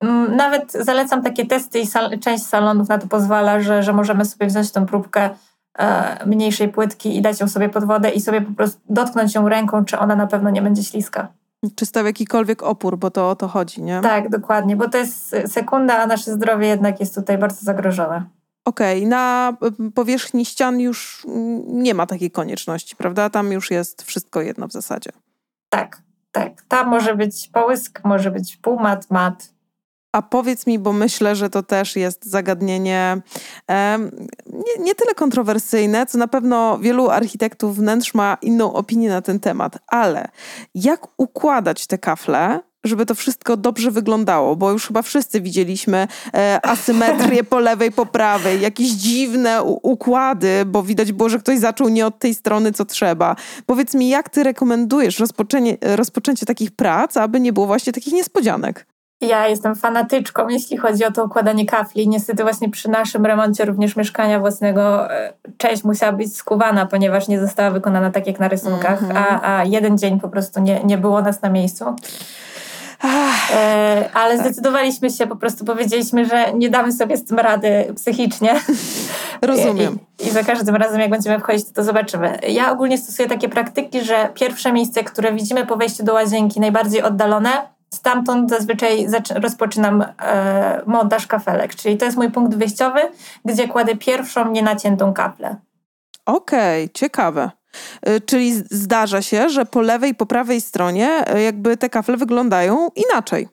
[0.00, 4.24] Mm, nawet zalecam takie testy i sal część salonów na to pozwala, że, że możemy
[4.24, 5.30] sobie wziąć tą próbkę
[5.78, 9.48] e, mniejszej płytki i dać ją sobie pod wodę i sobie po prostu dotknąć ją
[9.48, 11.28] ręką, czy ona na pewno nie będzie śliska.
[11.76, 14.00] Czy stał jakikolwiek opór, bo to o to chodzi, nie?
[14.00, 18.24] Tak, dokładnie, bo to jest sekunda, a nasze zdrowie jednak jest tutaj bardzo zagrożone.
[18.64, 19.08] Okej, okay.
[19.08, 19.56] na
[19.94, 21.26] powierzchni ścian już
[21.66, 23.30] nie ma takiej konieczności, prawda?
[23.30, 25.10] Tam już jest wszystko jedno w zasadzie.
[25.68, 26.02] Tak,
[26.32, 26.62] tak.
[26.62, 29.52] Tam może być połysk, może być półmat, mat,
[30.12, 33.22] a powiedz mi, bo myślę, że to też jest zagadnienie
[34.46, 39.40] nie, nie, tyle kontrowersyjne, co na pewno wielu architektów wnętrz ma inną opinię na ten
[39.40, 40.28] temat, ale
[40.74, 46.60] jak układać te kafle, żeby to wszystko dobrze wyglądało, bo już chyba wszyscy widzieliśmy e,
[46.62, 52.06] asymetrię po lewej, po prawej, jakieś dziwne układy, bo widać było, że ktoś zaczął nie
[52.06, 53.36] od tej strony, co trzeba.
[53.66, 55.22] Powiedz mi, jak ty rekomendujesz
[55.96, 58.91] rozpoczęcie takich prac, aby nie było właśnie takich niespodzianek?
[59.22, 62.08] Ja jestem fanatyczką, jeśli chodzi o to układanie kafli.
[62.08, 67.40] Niestety właśnie przy naszym remoncie również mieszkania własnego e, część musiała być skuwana, ponieważ nie
[67.40, 69.38] została wykonana tak jak na rysunkach, mm -hmm.
[69.42, 71.96] a, a jeden dzień po prostu nie, nie było nas na miejscu.
[73.54, 74.46] E, ale tak.
[74.46, 78.54] zdecydowaliśmy się, po prostu powiedzieliśmy, że nie damy sobie z tym rady psychicznie.
[79.42, 79.98] Rozumiem.
[80.20, 82.38] I, I, za każdym razem, jak będziemy wchodzić, to, to zobaczymy.
[82.48, 87.02] Ja ogólnie stosuję takie praktyki, że pierwsze miejsce, które widzimy po wejściu do łazienki, najbardziej
[87.02, 87.50] oddalone,
[87.94, 93.00] stamtąd zazwyczaj rozpoczynam e, montaż kafelek, czyli to jest mój punkt wyjściowy,
[93.44, 95.56] gdzie kładę pierwszą nienaciętą kaplę.
[96.26, 97.50] Okej, okay, ciekawe.
[98.08, 102.16] Y, czyli zdarza się, że po lewej i po prawej stronie y, jakby te kafle
[102.16, 103.48] wyglądają inaczej.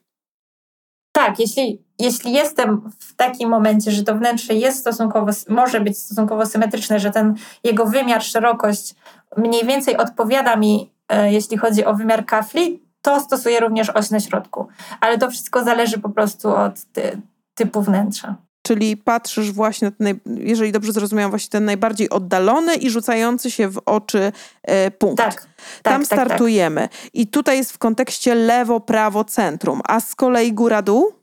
[1.11, 6.45] Tak, jeśli, jeśli jestem w takim momencie, że to wnętrze jest stosunkowo, może być stosunkowo
[6.45, 8.95] symetryczne, że ten jego wymiar, szerokość
[9.37, 14.19] mniej więcej odpowiada mi, e, jeśli chodzi o wymiar kafli, to stosuję również oś na
[14.19, 14.67] środku.
[15.01, 17.21] Ale to wszystko zależy po prostu od ty,
[17.55, 18.35] typu wnętrza.
[18.61, 23.67] Czyli patrzysz właśnie na ten, jeżeli dobrze zrozumiałam, właśnie ten najbardziej oddalony i rzucający się
[23.67, 24.31] w oczy
[24.63, 25.17] e, punkt.
[25.17, 25.47] Tak, tak
[25.83, 26.81] Tam tak, startujemy.
[26.81, 26.91] Tak.
[27.13, 29.81] I tutaj jest w kontekście lewo, prawo, centrum.
[29.87, 31.13] A z kolei góra, dół?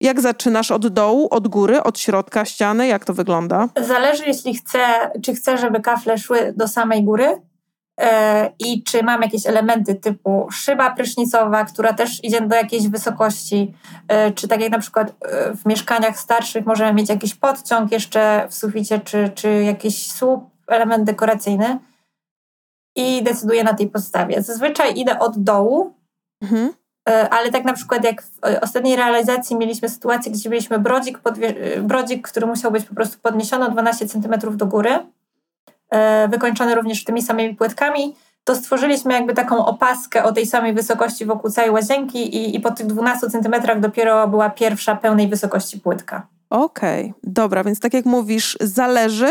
[0.00, 2.86] Jak zaczynasz od dołu, od góry, od środka ściany?
[2.86, 3.68] Jak to wygląda?
[3.86, 4.78] Zależy, jeśli chcę,
[5.22, 7.40] czy chcę, żeby kafle szły do samej góry,
[8.58, 13.74] i czy mam jakieś elementy typu szyba prysznicowa, która też idzie do jakiejś wysokości,
[14.08, 18.46] e, czy tak jak na przykład e, w mieszkaniach starszych możemy mieć jakiś podciąg jeszcze
[18.50, 21.78] w suficie, czy, czy jakiś słup, element dekoracyjny
[22.96, 24.42] i decyduję na tej podstawie.
[24.42, 25.94] Zazwyczaj idę od dołu,
[26.42, 26.72] mhm.
[27.30, 31.18] ale tak na przykład jak w ostatniej realizacji mieliśmy sytuację, gdzie mieliśmy brodzik,
[31.82, 34.98] brodzik, który musiał być po prostu podniesiony o 12 cm do góry,
[35.94, 38.14] E, wykończony również tymi samymi płytkami,
[38.44, 42.70] to stworzyliśmy jakby taką opaskę o tej samej wysokości wokół całej łazienki i, i po
[42.70, 46.26] tych 12 centymetrach dopiero była pierwsza pełnej wysokości płytka.
[46.50, 49.30] Okej, okay, dobra, więc tak jak mówisz, zależy,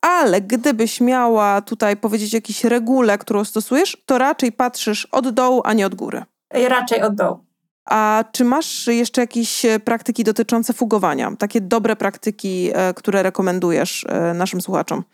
[0.00, 5.72] ale gdybyś miała tutaj powiedzieć jakiś regule, którą stosujesz, to raczej patrzysz od dołu, a
[5.72, 6.22] nie od góry.
[6.68, 7.38] Raczej od dołu.
[7.84, 11.32] A czy masz jeszcze jakieś e, praktyki dotyczące fugowania?
[11.38, 15.04] Takie dobre praktyki, e, które rekomendujesz naszym słuchaczom?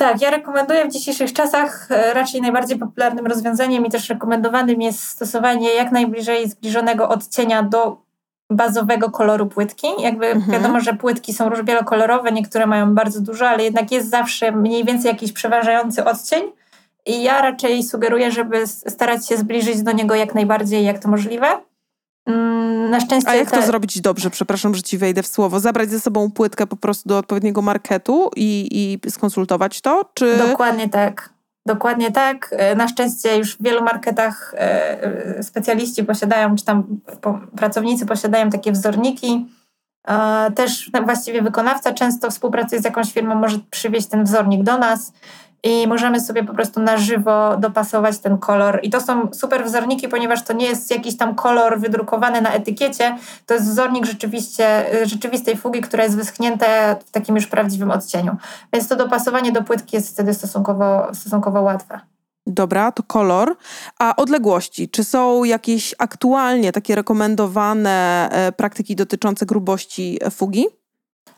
[0.00, 5.02] Tak, ja rekomenduję w dzisiejszych czasach e, raczej najbardziej popularnym rozwiązaniem i też rekomendowanym jest
[5.02, 7.96] stosowanie jak najbliżej zbliżonego odcienia do
[8.50, 9.86] bazowego koloru płytki.
[9.98, 10.52] Jakby mhm.
[10.52, 15.08] wiadomo, że płytki są wielokolorowe, niektóre mają bardzo dużo, ale jednak jest zawsze mniej więcej
[15.08, 16.42] jakiś przeważający odcień.
[17.06, 21.46] I ja raczej sugeruję, żeby starać się zbliżyć do niego jak najbardziej, jak to możliwe.
[22.30, 23.30] Mm, na szczęście.
[23.30, 24.30] A jak to zrobić dobrze?
[24.30, 25.60] Przepraszam, że ci wejdę w słowo.
[25.60, 28.68] Zabrać ze sobą płytkę po prostu do odpowiedniego marketu i,
[29.04, 30.04] i skonsultować to?
[30.14, 30.36] Czy...
[30.36, 31.30] Dokładnie tak.
[31.66, 32.48] Dokładnie tak.
[32.52, 34.58] E, na szczęście już w wielu marketach e,
[35.36, 37.00] e, specjaliści posiadają, czy tam
[37.56, 39.46] pracownicy posiadają takie wzorniki.
[40.54, 45.12] Też właściwie wykonawca często współpracuje z jakąś firmą, może przywieźć ten wzornik do nas
[45.62, 48.80] i możemy sobie po prostu na żywo dopasować ten kolor.
[48.82, 53.18] I to są super wzorniki, ponieważ to nie jest jakiś tam kolor wydrukowany na etykiecie,
[53.46, 58.36] to jest wzornik rzeczywiście, rzeczywistej fugi, która jest wyschnięta w takim już prawdziwym odcieniu.
[58.72, 62.00] Więc to dopasowanie do płytki jest wtedy stosunkowo, stosunkowo łatwe.
[62.46, 63.56] Dobra, to kolor.
[63.98, 64.88] A odległości?
[64.88, 70.66] Czy są jakieś aktualnie takie rekomendowane e, praktyki dotyczące grubości fugi?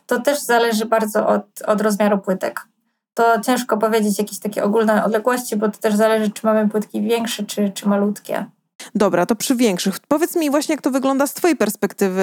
[0.07, 2.72] To też zależy bardzo od, od rozmiaru płytek
[3.15, 7.45] to ciężko powiedzieć jakieś takie ogólne odległości, bo to też zależy, czy mamy płytki większe,
[7.45, 8.47] czy, czy malutkie.
[8.95, 10.01] Dobra, to przy większych.
[10.09, 12.23] Powiedz mi właśnie, jak to wygląda z Twojej perspektywy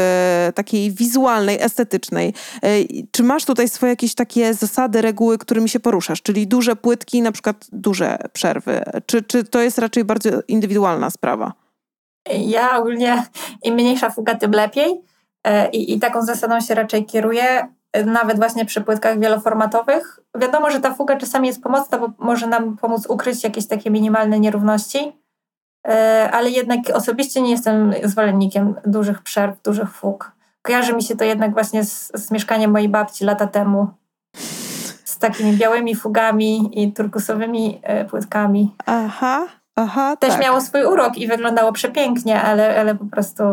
[0.56, 2.34] takiej wizualnej, estetycznej.
[3.12, 6.22] Czy masz tutaj swoje jakieś takie zasady, reguły, którymi się poruszasz?
[6.22, 8.84] Czyli duże płytki, na przykład duże przerwy?
[9.06, 11.54] Czy, czy to jest raczej bardzo indywidualna sprawa?
[12.40, 13.24] Ja ogólnie
[13.64, 15.02] im mniejsza fuga, tym lepiej.
[15.44, 17.68] E, I, I taką zasadą się raczej kieruję
[18.06, 20.20] nawet właśnie przy płytkach wieloformatowych.
[20.38, 24.40] Wiadomo, że ta fuga czasami jest pomocna, bo może nam pomóc ukryć jakieś takie minimalne
[24.40, 25.18] nierówności,
[25.88, 30.32] e, ale jednak osobiście nie jestem zwolennikiem dużych przerw, dużych fug.
[30.62, 33.88] Kojarzy mi się to jednak właśnie z, z mieszkaniem mojej babci lata temu.
[35.06, 38.76] Z takimi białymi fugami i turkusowymi e, płytkami.
[38.86, 40.18] Aha, aha.
[40.18, 40.42] Też tak.
[40.42, 43.44] miało swój urok i wyglądało przepięknie, ale, ale po prostu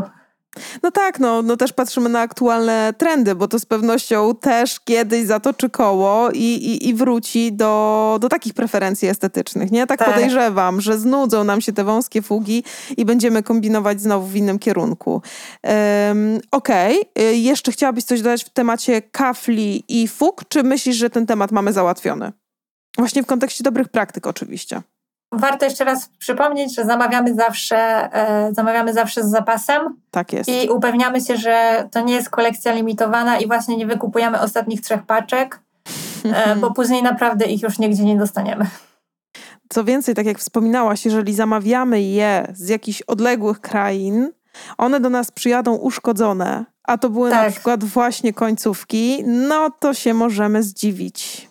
[0.82, 5.26] no tak, no, no też patrzymy na aktualne trendy, bo to z pewnością też kiedyś
[5.26, 9.86] zatoczy koło i, i, i wróci do, do takich preferencji estetycznych, nie?
[9.86, 12.64] Tak, tak, podejrzewam, że znudzą nam się te wąskie fugi
[12.96, 15.22] i będziemy kombinować znowu w innym kierunku.
[15.62, 17.36] Um, Okej, okay.
[17.36, 21.72] jeszcze chciałabyś coś dodać w temacie kafli i fug, czy myślisz, że ten temat mamy
[21.72, 22.32] załatwiony?
[22.98, 24.82] Właśnie w kontekście dobrych praktyk oczywiście.
[25.32, 27.76] Warto jeszcze raz przypomnieć, że zamawiamy zawsze,
[28.12, 30.00] e, zamawiamy zawsze z zapasem.
[30.10, 30.50] Tak jest.
[30.50, 35.02] I upewniamy się, że to nie jest kolekcja limitowana i właśnie nie wykupujemy ostatnich trzech
[35.02, 35.60] paczek,
[36.24, 38.66] e, bo później naprawdę ich już nigdzie nie dostaniemy.
[39.68, 44.30] Co więcej, tak jak wspominałaś, jeżeli zamawiamy je z jakichś odległych krain,
[44.78, 47.44] one do nas przyjadą uszkodzone, a to były tak.
[47.44, 51.48] na przykład właśnie końcówki, no to się możemy zdziwić.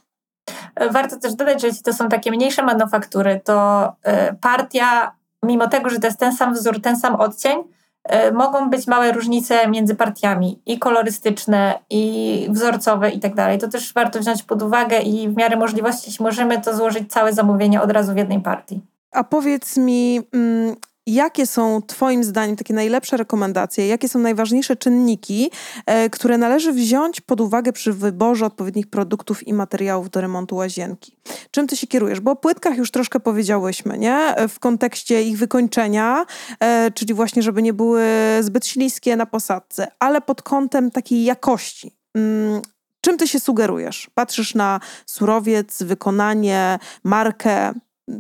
[0.92, 5.90] Warto też dodać, że jeśli to są takie mniejsze manufaktury, to e, partia, mimo tego,
[5.90, 7.64] że to jest ten sam wzór, ten sam odcień,
[8.04, 13.58] e, mogą być małe różnice między partiami i kolorystyczne, i wzorcowe i tak dalej.
[13.60, 17.34] To też warto wziąć pod uwagę i w miarę możliwości, jeśli możemy, to złożyć całe
[17.34, 18.82] zamówienie od razu w jednej partii.
[19.12, 20.76] A powiedz mi, mm,
[21.08, 23.88] Jakie są Twoim zdaniem takie najlepsze rekomendacje?
[23.88, 25.52] Jakie są najważniejsze czynniki,
[25.86, 31.18] e, które należy wziąć pod uwagę przy wyborze odpowiednich produktów i materiałów do remontu łazienki?
[31.52, 32.20] Czym Ty się kierujesz?
[32.20, 34.16] Bo o płytkach już troszkę powiedziałyśmy, nie?
[34.16, 36.26] E, w kontekście ich wykończenia,
[36.60, 38.04] e, czyli właśnie, żeby nie były
[38.42, 41.98] zbyt śliskie na posadce, ale pod kątem takiej jakości.
[42.16, 42.62] Mm,
[43.02, 44.10] czym Ty się sugerujesz?
[44.14, 47.74] Patrzysz na surowiec, wykonanie, markę.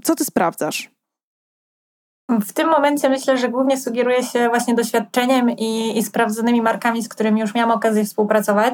[0.03, 0.94] Co Ty sprawdzasz?
[2.29, 7.09] W tym momencie myślę, że głównie sugeruję się właśnie doświadczeniem i, i sprawdzonymi markami, z
[7.09, 8.73] którymi już miałam okazję współpracować.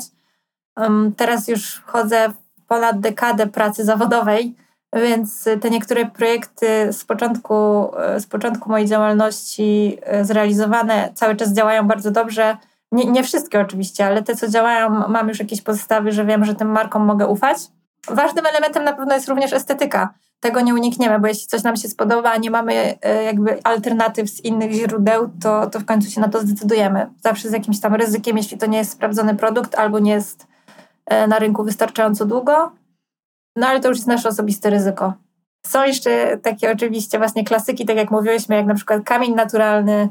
[0.78, 2.34] Um, teraz już chodzę
[2.68, 4.56] ponad dekadę pracy zawodowej,
[4.96, 7.88] więc te niektóre projekty z początku,
[8.20, 12.58] z początku mojej działalności e, zrealizowane cały czas działają bardzo dobrze.
[12.92, 16.56] Nie, nie wszystkie oczywiście, ale te, co działają, mam już jakieś podstawy, że wiem, że
[16.56, 17.58] tym markom mogę ufać.
[18.08, 20.14] Ważnym elementem na pewno jest również estetyka.
[20.42, 24.30] Tego nie unikniemy, bo jeśli coś nam się spodoba, a nie mamy e, jakby alternatyw
[24.30, 27.08] z innych źródeł, to, to w końcu się na to zdecydujemy.
[27.24, 30.48] Zawsze z jakimś tam ryzykiem, jeśli to nie jest sprawdzony produkt albo nie jest
[31.06, 32.72] e, na rynku wystarczająco długo.
[33.56, 35.14] No ale to już jest nasze osobiste ryzyko.
[35.66, 40.10] Są jeszcze takie oczywiście właśnie klasyki, tak jak mówiłyśmy, jak na przykład kamień naturalny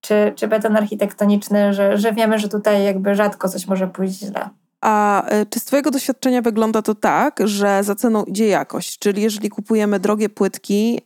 [0.00, 4.48] czy, czy beton architektoniczny, że, że wiemy, że tutaj jakby rzadko coś może pójść źle.
[4.82, 8.98] A e, czy z Twojego doświadczenia wygląda to tak, że za ceną idzie jakość?
[8.98, 11.00] Czyli jeżeli kupujemy drogie płytki,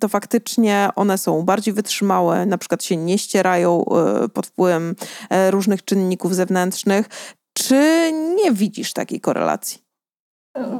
[0.00, 4.94] to faktycznie one są bardziej wytrzymałe, na przykład się nie ścierają e, pod wpływem
[5.30, 7.08] e, różnych czynników zewnętrznych.
[7.52, 9.82] Czy nie widzisz takiej korelacji?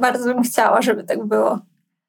[0.01, 1.59] Bardzo bym chciała, żeby tak było.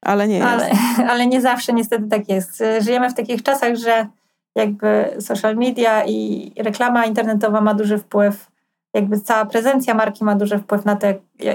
[0.03, 0.81] Ale nie ale, jest.
[1.11, 2.63] Ale nie zawsze niestety tak jest.
[2.81, 4.07] Żyjemy w takich czasach, że
[4.55, 8.54] jakby social media i reklama internetowa ma duży wpływ
[8.95, 11.07] jakby cała prezencja marki ma duży wpływ na to,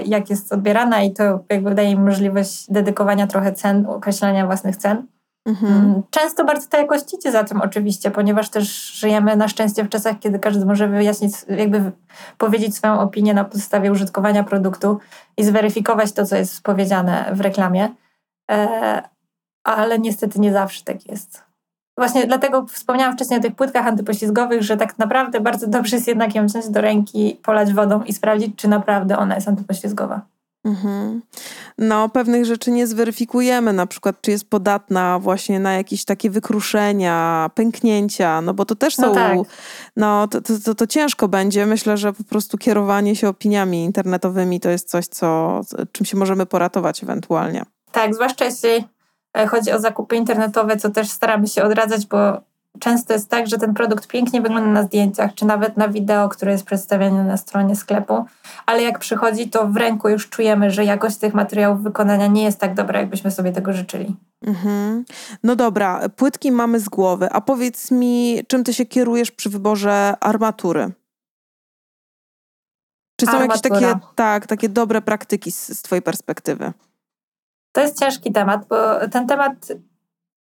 [0.06, 5.06] jak jest odbierana i to jakby daje im możliwość dedykowania trochę cen, określania własnych cen.
[5.46, 5.72] Mhm.
[5.72, 10.18] Mm, często bardzo jakość idzie za tym oczywiście, ponieważ też żyjemy na szczęście w czasach,
[10.18, 11.92] kiedy każdy może wyjaśnić, jakby
[12.38, 14.98] powiedzieć swoją opinię na podstawie użytkowania produktu
[15.36, 17.88] i zweryfikować to, co jest powiedziane w reklamie.
[18.50, 19.02] E,
[19.64, 21.49] ale niestety nie zawsze tak jest.
[22.00, 26.34] Właśnie dlatego wspomniałam wcześniej o tych płytkach antypoślizgowych, że tak naprawdę bardzo dobrze jest jednak
[26.34, 30.20] ją wziąć do ręki, polać wodą i sprawdzić, czy naprawdę ona jest antypoślizgowa.
[30.64, 31.22] Mhm.
[31.78, 37.50] No, pewnych rzeczy nie zweryfikujemy, na przykład, czy jest podatna właśnie na jakieś takie wykruszenia,
[37.54, 39.52] pęknięcia, no bo to też no są, no, tak.
[39.96, 41.66] no to, to, to, to, ciężko będzie.
[41.66, 45.60] Myślę, że po prostu kierowanie się opiniami internetowymi to jest coś, co,
[45.92, 47.62] czym się możemy poratować ewentualnie.
[47.92, 48.88] Tak, zwłaszcza jeśli
[49.48, 52.40] chodzi o zakupy internetowe, co też staramy się odradzać, bo
[52.78, 56.52] często jest tak, że ten produkt pięknie wygląda na zdjęciach, czy nawet na wideo, które
[56.52, 58.24] jest przedstawiane na stronie sklepu,
[58.66, 62.58] ale jak przychodzi, to w ręku już czujemy, że jakość tych materiałów wykonania nie jest
[62.58, 64.16] tak dobra, jakbyśmy sobie tego życzyli.
[64.46, 65.04] Mhm.
[65.42, 70.14] No dobra, płytki mamy z głowy, a powiedz mi, czym ty się kierujesz przy wyborze
[70.20, 70.92] armatury?
[73.16, 73.74] Czy są Armatura.
[73.74, 76.72] jakieś takie, tak, takie dobre praktyki z, z twojej perspektywy?
[77.72, 79.54] To jest ciężki temat, bo ten temat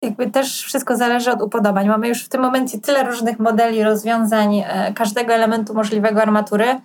[0.03, 1.89] jakby też wszystko zależy od upodobań.
[1.89, 6.81] Mamy już w tym momencie tyle różnych modeli, rozwiązań, e, każdego elementu możliwego armatury.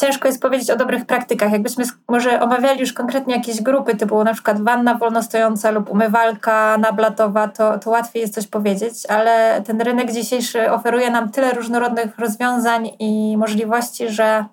[0.00, 1.52] Ciężko jest powiedzieć o dobrych praktykach.
[1.52, 7.48] Jakbyśmy może omawiali już konkretnie jakieś grupy, typu na przykład wanna wolnostojąca lub umywalka nablatowa,
[7.48, 12.90] to, to łatwiej jest coś powiedzieć, ale ten rynek dzisiejszy oferuje nam tyle różnorodnych rozwiązań
[12.98, 14.44] i możliwości, że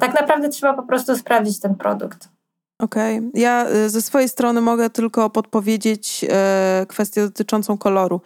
[0.00, 2.33] tak naprawdę trzeba po prostu sprawdzić ten produkt.
[2.78, 3.18] Okej.
[3.18, 3.30] Okay.
[3.34, 8.20] Ja y, ze swojej strony mogę tylko podpowiedzieć e, kwestię dotyczącą koloru,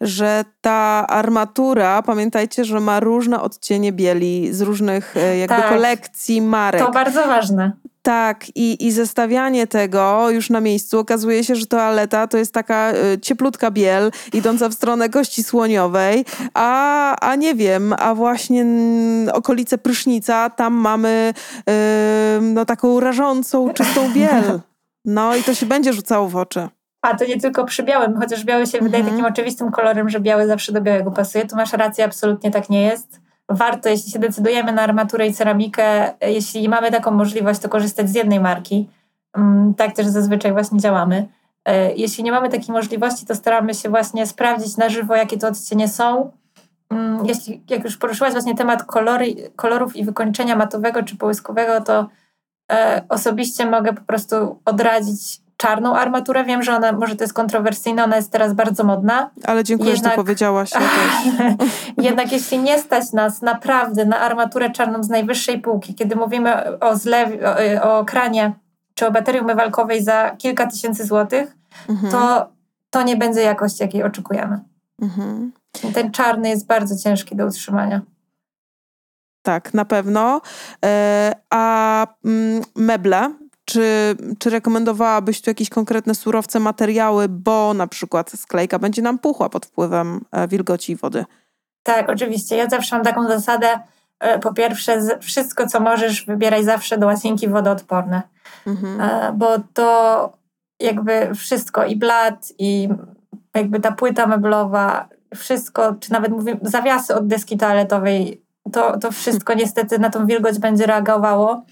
[0.00, 5.68] że ta armatura, pamiętajcie, że ma różne odcienie bieli z różnych e, jakby tak.
[5.68, 6.82] kolekcji marek.
[6.82, 7.72] To bardzo ważne.
[8.04, 12.92] Tak, i, i zestawianie tego już na miejscu okazuje się, że toaleta to jest taka
[12.92, 16.24] y, cieplutka biel idąca w stronę kości słoniowej,
[16.54, 23.70] a, a nie wiem, a właśnie mm, okolice prysznica, tam mamy y, no taką rażącą,
[23.74, 24.60] czystą biel.
[25.04, 26.68] No i to się będzie rzucało w oczy.
[27.02, 29.16] A to nie tylko przy białym, chociaż biały się wydaje mhm.
[29.16, 31.46] takim oczywistym kolorem, że biały zawsze do białego pasuje.
[31.46, 36.14] Tu masz rację, absolutnie tak nie jest warto, jeśli się decydujemy na armaturę i ceramikę,
[36.20, 38.88] jeśli mamy taką możliwość, to korzystać z jednej marki.
[39.36, 41.28] Mm, tak też zazwyczaj właśnie działamy.
[41.64, 45.48] E, jeśli nie mamy takiej możliwości, to staramy się właśnie sprawdzić na żywo, jakie to
[45.48, 46.30] odcienie są
[46.90, 52.08] mm, jeśli jak już poruszyłaś właśnie temat kolory, kolorów i wykończenia matowego czy połyskowego, to
[52.72, 56.44] e, osobiście mogę po prostu odradzić czarną armaturę.
[56.44, 59.30] Wiem, że ona może to jest kontrowersyjna, ona jest teraz bardzo modna.
[59.44, 60.12] Ale dziękuję, Jednak...
[60.12, 60.70] że to powiedziałaś.
[60.72, 60.80] Ja
[62.08, 66.96] Jednak jeśli nie stać nas naprawdę na armaturę czarną z najwyższej półki, kiedy mówimy o
[66.96, 67.30] zlew,
[67.82, 68.52] o, o kranie
[68.94, 71.56] czy o baterii umywalkowej za kilka tysięcy złotych,
[71.88, 72.12] mhm.
[72.12, 72.48] to,
[72.90, 74.60] to nie będzie jakość, jakiej oczekujemy.
[75.02, 75.52] Mhm.
[75.94, 78.00] Ten czarny jest bardzo ciężki do utrzymania.
[79.42, 80.40] Tak, na pewno.
[80.84, 83.34] E, a mm, meble,
[83.64, 89.48] czy, czy rekomendowałabyś tu jakieś konkretne surowce, materiały, bo na przykład sklejka będzie nam puchła
[89.48, 91.24] pod wpływem e, wilgoci i wody?
[91.82, 92.56] Tak, oczywiście.
[92.56, 93.80] Ja zawsze mam taką zasadę,
[94.20, 98.22] e, po pierwsze, wszystko co możesz, wybieraj zawsze do łazienki wodoodporne.
[98.66, 98.98] Mhm.
[99.38, 100.32] Bo to
[100.80, 102.88] jakby wszystko, i blat, i
[103.54, 109.54] jakby ta płyta meblowa, wszystko, czy nawet mówię, zawiasy od deski toaletowej, to, to wszystko
[109.62, 111.64] niestety na tą wilgoć będzie reagowało.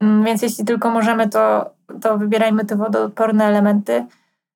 [0.00, 1.70] Mm, więc jeśli tylko możemy, to,
[2.02, 4.06] to wybierajmy te wodoodporne elementy.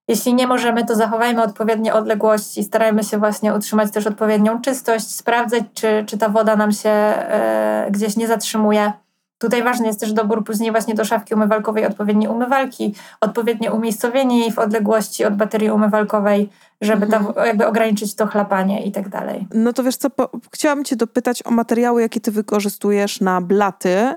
[0.08, 5.62] Jeśli nie możemy, to zachowajmy odpowiednie odległości, starajmy się właśnie utrzymać też odpowiednią czystość, sprawdzać,
[5.74, 8.92] czy, czy ta woda nam się e, gdzieś nie zatrzymuje.
[9.38, 14.52] Tutaj ważny jest też dobór później właśnie do szafki umywalkowej odpowiedniej umywalki, odpowiednie umiejscowienie jej
[14.52, 16.50] w odległości od baterii umywalkowej,
[16.80, 17.24] żeby mhm.
[17.34, 19.46] tam jakby ograniczyć to chlapanie i tak dalej.
[19.54, 23.90] No to wiesz co, po, chciałam cię dopytać o materiały, jakie ty wykorzystujesz na blaty
[23.90, 24.16] e,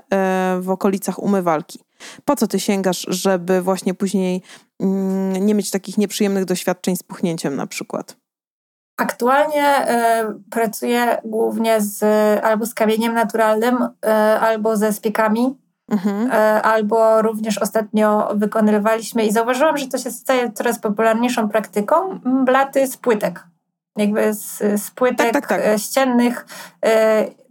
[0.60, 1.80] w okolicach umywalki.
[2.24, 4.42] Po co ty sięgasz, żeby właśnie później
[4.80, 8.16] mm, nie mieć takich nieprzyjemnych doświadczeń z puchnięciem na przykład?
[8.96, 12.04] Aktualnie y, pracuję głównie z,
[12.44, 14.08] albo z kamieniem naturalnym, y,
[14.40, 15.63] albo ze spiekami.
[15.88, 16.30] Mhm.
[16.30, 22.86] Y, albo również ostatnio wykonywaliśmy i zauważyłam, że to się staje coraz popularniejszą praktyką blaty
[22.86, 23.46] z płytek.
[23.96, 25.78] Jakby z, z płytek tak, tak, tak.
[25.78, 26.46] ściennych,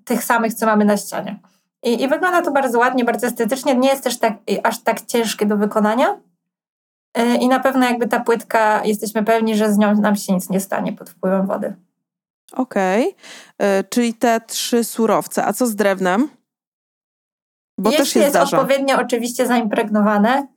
[0.05, 1.39] tych samych, co mamy na ścianie.
[1.83, 3.75] I, I wygląda to bardzo ładnie, bardzo estetycznie.
[3.75, 6.17] Nie jest też tak, aż tak ciężkie do wykonania.
[7.13, 10.49] E, I na pewno jakby ta płytka, jesteśmy pewni, że z nią nam się nic
[10.49, 11.75] nie stanie pod wpływem wody.
[12.53, 13.67] Okej, okay.
[13.67, 15.45] E, czyli te trzy surowce.
[15.45, 16.29] A co z drewnem?
[17.83, 18.57] Bo Jeśli też się jest zdarza.
[18.57, 20.47] odpowiednio oczywiście zaimpregnowane,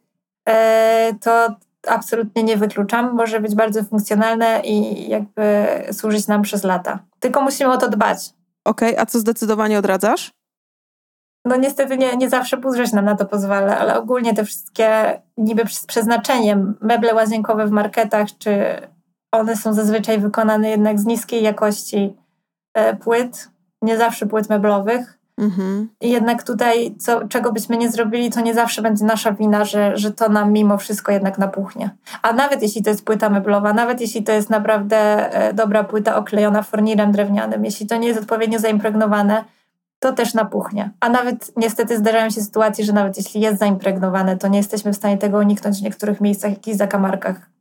[0.48, 1.48] e, to
[1.88, 3.14] absolutnie nie wykluczam.
[3.14, 6.98] Może być bardzo funkcjonalne i jakby służyć nam przez lata.
[7.20, 8.18] Tylko musimy o to dbać.
[8.64, 9.02] Okej, okay.
[9.02, 10.32] a co zdecydowanie odradzasz?
[11.44, 15.62] No niestety nie, nie zawsze budżet nam na to pozwala, ale ogólnie te wszystkie niby
[15.68, 18.80] z przeznaczeniem meble łazienkowe w marketach, czy
[19.32, 22.16] one są zazwyczaj wykonane jednak z niskiej jakości
[22.74, 23.50] e, płyt,
[23.82, 25.18] nie zawsze płyt meblowych.
[25.38, 25.88] Mhm.
[26.00, 30.12] Jednak tutaj, co, czego byśmy nie zrobili, to nie zawsze będzie nasza wina, że, że
[30.12, 31.90] to nam mimo wszystko jednak napuchnie.
[32.22, 34.96] A nawet jeśli to jest płyta meblowa, nawet jeśli to jest naprawdę
[35.32, 39.44] e, dobra płyta oklejona fornirem drewnianym, jeśli to nie jest odpowiednio zaimpregnowane,
[39.98, 40.90] to też napuchnie.
[41.00, 44.96] A nawet niestety zdarzają się sytuacje, że nawet jeśli jest zaimpregnowane, to nie jesteśmy w
[44.96, 47.55] stanie tego uniknąć w niektórych miejscach, jakichś zakamarkach.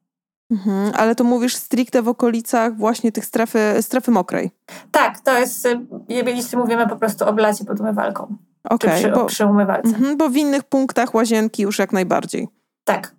[0.51, 4.51] Mhm, ale to mówisz stricte w okolicach właśnie tych strefy, strefy mokrej.
[4.91, 8.37] Tak, to jest, y, jeśli mówimy po prostu o blacie pod umywalką.
[8.63, 9.89] Okay, czy przy, bo, przy umywalce.
[9.89, 12.47] Mhm, bo w innych punktach łazienki już jak najbardziej.
[12.83, 13.15] Tak.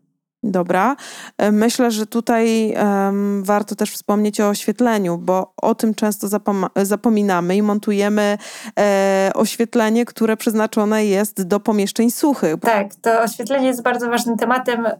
[0.50, 0.96] Dobra.
[1.38, 6.66] E, myślę, że tutaj um, warto też wspomnieć o oświetleniu, bo o tym często zapom
[6.82, 8.38] zapominamy i montujemy
[8.78, 12.60] e, oświetlenie, które przeznaczone jest do pomieszczeń suchych.
[12.60, 14.86] Tak, to oświetlenie jest bardzo ważnym tematem.
[14.86, 14.92] E,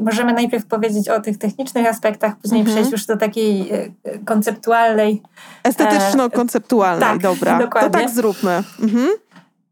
[0.00, 2.76] możemy najpierw powiedzieć o tych technicznych aspektach, później mhm.
[2.76, 5.22] przejść już do takiej e, konceptualnej.
[5.62, 7.58] Estetyczno-konceptualnej, tak, dobra.
[7.58, 7.90] Dokładnie.
[7.90, 8.62] To tak zróbmy.
[8.80, 9.08] Mhm.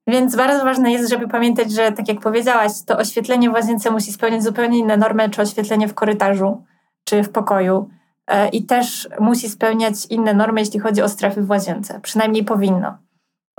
[0.07, 4.13] Więc bardzo ważne jest, żeby pamiętać, że tak jak powiedziałaś, to oświetlenie w łazience musi
[4.13, 6.65] spełniać zupełnie inne normy, czy oświetlenie w korytarzu,
[7.05, 7.89] czy w pokoju.
[8.27, 12.01] E, I też musi spełniać inne normy, jeśli chodzi o strefy w łazience.
[12.01, 12.99] Przynajmniej powinno.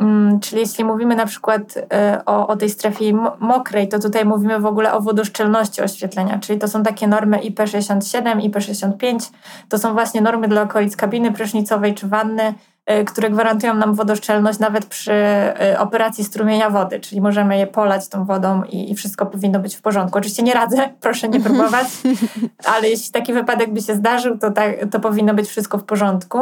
[0.02, 4.60] Mm, czyli jeśli mówimy na przykład e, o, o tej strefie mokrej, to tutaj mówimy
[4.60, 9.32] w ogóle o wodoszczelności oświetlenia, czyli to są takie normy IP67, IP65.
[9.70, 12.54] To są właśnie normy dla okolic kabiny prysznicowej czy wanny,
[13.08, 15.12] które gwarantują nam wodoszczelność nawet przy
[15.74, 19.76] y, operacji strumienia wody, czyli możemy je polać tą wodą i, i wszystko powinno być
[19.76, 20.18] w porządku.
[20.18, 21.88] Oczywiście nie radzę, proszę nie próbować,
[22.76, 26.40] ale jeśli taki wypadek by się zdarzył, to, tak, to powinno być wszystko w porządku.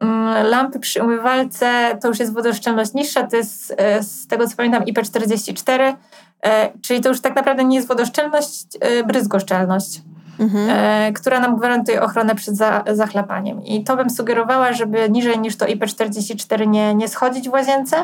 [0.00, 4.56] Mm, lampy przy umywalce to już jest wodoszczelność niższa, to jest y, z tego co
[4.56, 5.94] pamiętam IP44,
[6.82, 8.66] czyli to już tak naprawdę nie jest wodoszczelność,
[9.06, 10.00] bryzgoszczelność
[10.40, 10.70] mhm.
[10.70, 13.64] e, która nam gwarantuje ochronę przed za, zachlapaniem.
[13.64, 17.96] I to bym sugerowała, żeby niżej niż to IP44 nie, nie schodzić w łazience.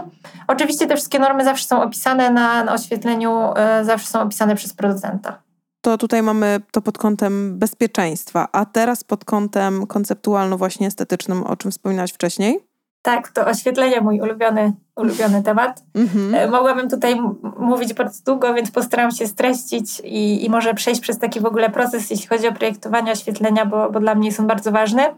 [0.47, 4.75] Oczywiście te wszystkie normy zawsze są opisane na, na oświetleniu, e, zawsze są opisane przez
[4.75, 5.47] producenta.
[5.81, 11.57] To tutaj mamy to pod kątem bezpieczeństwa, a teraz pod kątem konceptualno właśnie estetycznym, o
[11.57, 12.66] czym wspominałaś wcześniej.
[13.07, 15.83] Tak, to oświetlenie mój ulubiony, ulubiony temat.
[15.95, 16.51] Mhm.
[16.51, 17.21] Mogłabym tutaj
[17.59, 21.71] mówić bardzo długo, więc postaram się streścić i, i może przejść przez taki w ogóle
[21.71, 25.15] proces, jeśli chodzi o projektowanie oświetlenia, bo, bo dla mnie są bardzo ważne.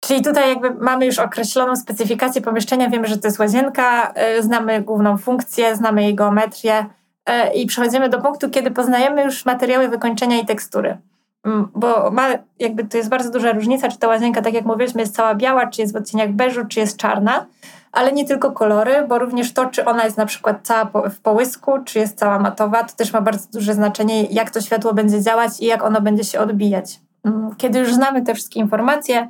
[0.00, 4.82] Czyli tutaj jakby mamy już określoną specyfikację pomieszczenia, wiemy, że to jest łazienka, e, znamy
[4.82, 6.86] główną funkcję, znamy jej geometrię
[7.26, 10.98] e, i przechodzimy do punktu, kiedy poznajemy już materiały wykończenia i tekstury.
[11.44, 12.28] Mm, bo ma,
[12.58, 15.66] jakby to jest bardzo duża różnica, czy ta łazienka, tak jak mówiliśmy, jest cała biała,
[15.66, 17.46] czy jest w odcieniach beżu, czy jest czarna,
[17.92, 21.72] ale nie tylko kolory, bo również to, czy ona jest na przykład cała w połysku,
[21.84, 25.60] czy jest cała matowa, to też ma bardzo duże znaczenie, jak to światło będzie działać
[25.60, 27.00] i jak ono będzie się odbijać.
[27.24, 29.28] Mm, kiedy już znamy te wszystkie informacje,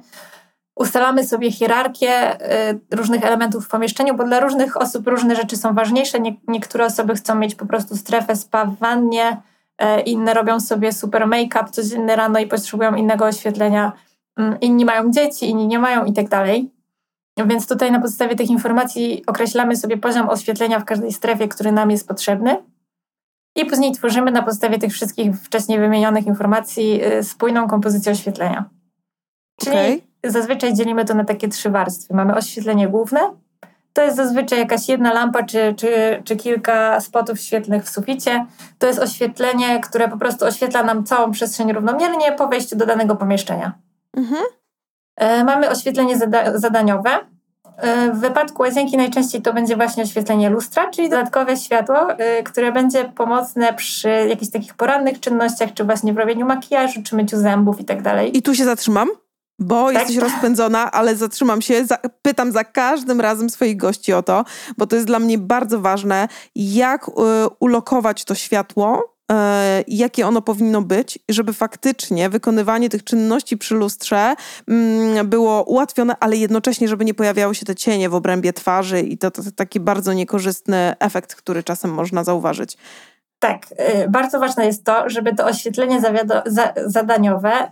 [0.76, 5.74] ustalamy sobie hierarchię y, różnych elementów w pomieszczeniu, bo dla różnych osób różne rzeczy są
[5.74, 6.20] ważniejsze.
[6.20, 9.36] Nie, niektóre osoby chcą mieć po prostu strefę spa w wannie,
[10.06, 13.92] inne robią sobie super make-up codziennie rano i potrzebują innego oświetlenia.
[14.40, 16.70] Y, inni mają dzieci, inni nie mają i tak dalej.
[17.46, 21.90] Więc tutaj na podstawie tych informacji określamy sobie poziom oświetlenia w każdej strefie, który nam
[21.90, 22.56] jest potrzebny.
[23.56, 28.64] I później tworzymy na podstawie tych wszystkich wcześniej wymienionych informacji spójną kompozycję oświetlenia.
[29.60, 32.14] Czyli okay zazwyczaj dzielimy to na takie trzy warstwy.
[32.14, 33.20] Mamy oświetlenie główne,
[33.95, 38.47] to jest zazwyczaj jakaś jedna lampa czy, czy, czy kilka spotów świetlnych w suficie.
[38.78, 43.16] To jest oświetlenie, które po prostu oświetla nam całą przestrzeń równomiernie po wejściu do danego
[43.16, 43.72] pomieszczenia.
[44.16, 44.42] Mhm.
[45.16, 47.11] E, mamy oświetlenie zada zadaniowe.
[47.76, 52.72] E, w wypadku łazienki najczęściej to będzie właśnie oświetlenie lustra, czyli dodatkowe światło, e, które
[52.72, 57.80] będzie pomocne przy jakichś takich porannych czynnościach, czy właśnie w robieniu makijażu, czy myciu zębów
[57.80, 58.36] i tak dalej.
[58.36, 59.09] I tu się zatrzymam
[59.59, 59.94] bo tak?
[59.94, 64.44] jesteś rozpędzona, ale zatrzymam się, za, pytam za każdym razem swoich gości o to,
[64.78, 67.12] bo to jest dla mnie bardzo ważne, jak y,
[67.61, 69.34] ulokować to światło, y,
[69.88, 74.34] jakie ono powinno być, żeby faktycznie wykonywanie tych czynności przy lustrze
[75.20, 79.18] y, było ułatwione, ale jednocześnie, żeby nie pojawiały się te cienie w obrębie twarzy i
[79.18, 82.76] to, to, to taki bardzo niekorzystny efekt, który czasem można zauważyć.
[83.38, 83.66] Tak,
[84.05, 86.00] y, bardzo ważne jest to, żeby to oświetlenie
[86.46, 87.70] za zadaniowe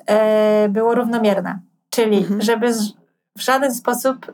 [0.64, 1.72] y, było równomierne.
[1.95, 2.43] Czyli mhm.
[2.43, 2.72] żeby
[3.38, 4.32] w żaden sposób,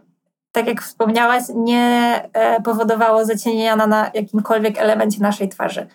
[0.53, 5.87] tak jak wspomniałaś, nie e, powodowało zacienienia na jakimkolwiek elemencie naszej twarzy.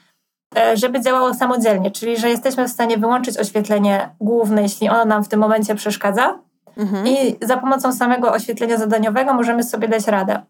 [0.58, 5.24] E, żeby działało samodzielnie, czyli że jesteśmy w stanie wyłączyć oświetlenie główne, jeśli ono nam
[5.24, 6.40] w tym momencie przeszkadza.
[6.78, 7.08] Mhm.
[7.08, 10.42] I za pomocą samego oświetlenia zadaniowego możemy sobie dać radę.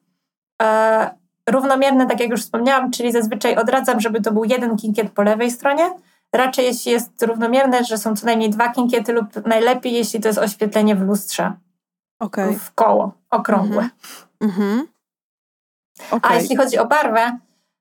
[0.62, 1.10] E,
[1.50, 5.52] równomierne, tak jak już wspomniałam, czyli zazwyczaj odradzam, żeby to był jeden kinkiet po lewej
[5.52, 5.92] stronie,
[6.34, 10.40] Raczej jeśli jest równomierne, że są co najmniej dwa kinkiety lub najlepiej, jeśli to jest
[10.40, 11.54] oświetlenie w lustrze.
[12.20, 12.54] Okay.
[12.54, 13.90] W koło, okrągłe.
[14.42, 14.82] Mm-hmm.
[16.12, 16.32] Okay.
[16.32, 17.38] A jeśli chodzi o barwę,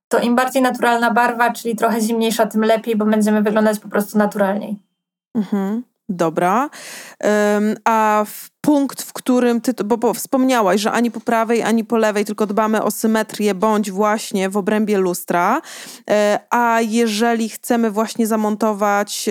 [0.09, 4.19] to im bardziej naturalna barwa, czyli trochę zimniejsza, tym lepiej, bo będziemy wyglądać po prostu
[4.19, 4.83] naturalniej.
[5.35, 5.83] Mhm.
[6.13, 6.71] Dobra.
[7.85, 11.97] A w punkt, w którym ty, bo, bo wspomniałaś, że ani po prawej, ani po
[11.97, 15.63] lewej, tylko dbamy o symetrię, bądź właśnie w obrębie lustra.
[16.11, 19.29] E, a jeżeli chcemy właśnie zamontować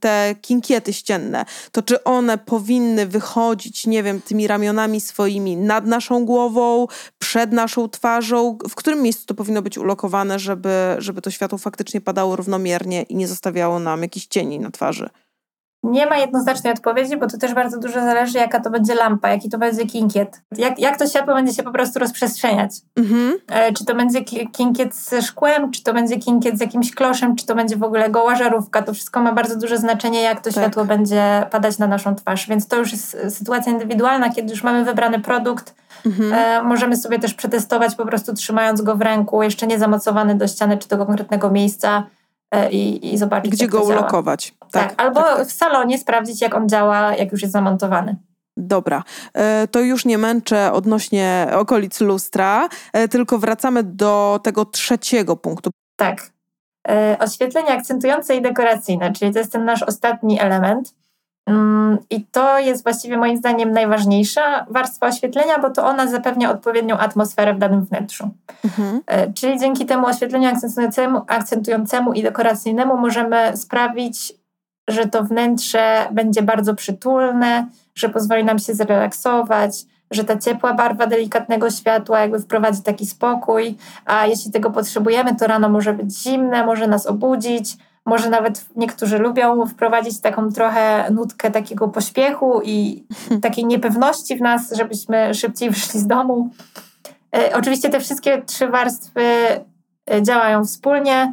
[0.00, 6.24] te kinkiety ścienne, to czy one powinny wychodzić, nie wiem, tymi ramionami swoimi nad naszą
[6.24, 6.86] głową,
[7.18, 8.58] przed naszą twarzą?
[8.68, 13.14] W którym miejscu to powinno być ulokowane, żeby, żeby to światło faktycznie padało równomiernie i
[13.14, 15.10] nie zostawiało nam jakichś cieni na twarzy?
[15.82, 19.48] Nie ma jednoznacznej odpowiedzi, bo to też bardzo dużo zależy, jaka to będzie lampa, jaki
[19.48, 20.40] to będzie kinkiet.
[20.58, 22.70] Jak, jak to światło będzie się po prostu rozprzestrzeniać.
[22.96, 23.32] Mhm.
[23.48, 27.46] E, czy to będzie kinkiet ze szkłem, czy to będzie kinkiet z jakimś kloszem, czy
[27.46, 28.82] to będzie w ogóle goła żarówka.
[28.82, 30.52] To wszystko ma bardzo duże znaczenie, jak to tak.
[30.52, 32.48] światło będzie padać na naszą twarz.
[32.48, 35.74] Więc to już jest sytuacja indywidualna, kiedy już mamy wybrany produkt.
[36.06, 36.32] Mhm.
[36.32, 40.48] E, możemy sobie też przetestować, po prostu trzymając go w ręku, jeszcze nie zamocowany do
[40.48, 42.21] ściany czy do konkretnego miejsca E,
[42.70, 44.54] i, i zobaczyć, Gdzie go ulokować.
[44.60, 45.46] Tak, tak albo tak, tak.
[45.46, 48.16] w salonie sprawdzić, jak on działa, jak już jest zamontowany.
[48.56, 49.02] Dobra,
[49.34, 55.70] e, to już nie męczę odnośnie okolic lustra, e, tylko wracamy do tego trzeciego punktu.
[55.96, 56.32] Tak.
[57.18, 60.94] Oświetlenie akcentujące i dekoracyjne, czyli to jest ten nasz ostatni element.
[61.46, 66.98] Mm, I to jest właściwie moim zdaniem najważniejsza warstwa oświetlenia, bo to ona zapewnia odpowiednią
[66.98, 68.30] atmosferę w danym wnętrzu.
[68.64, 69.00] Mhm.
[69.06, 74.32] E, czyli dzięki temu oświetleniu akcentującemu, akcentującemu i dekoracyjnemu możemy sprawić,
[74.88, 81.06] że to wnętrze będzie bardzo przytulne, że pozwoli nam się zrelaksować, że ta ciepła barwa
[81.06, 86.66] delikatnego światła jakby wprowadzi taki spokój, a jeśli tego potrzebujemy, to rano może być zimne,
[86.66, 87.76] może nas obudzić
[88.06, 93.04] może nawet niektórzy lubią wprowadzić taką trochę nutkę takiego pośpiechu i
[93.42, 96.50] takiej niepewności w nas, żebyśmy szybciej wyszli z domu.
[97.36, 99.22] E, oczywiście te wszystkie trzy warstwy
[100.10, 101.32] e, działają wspólnie.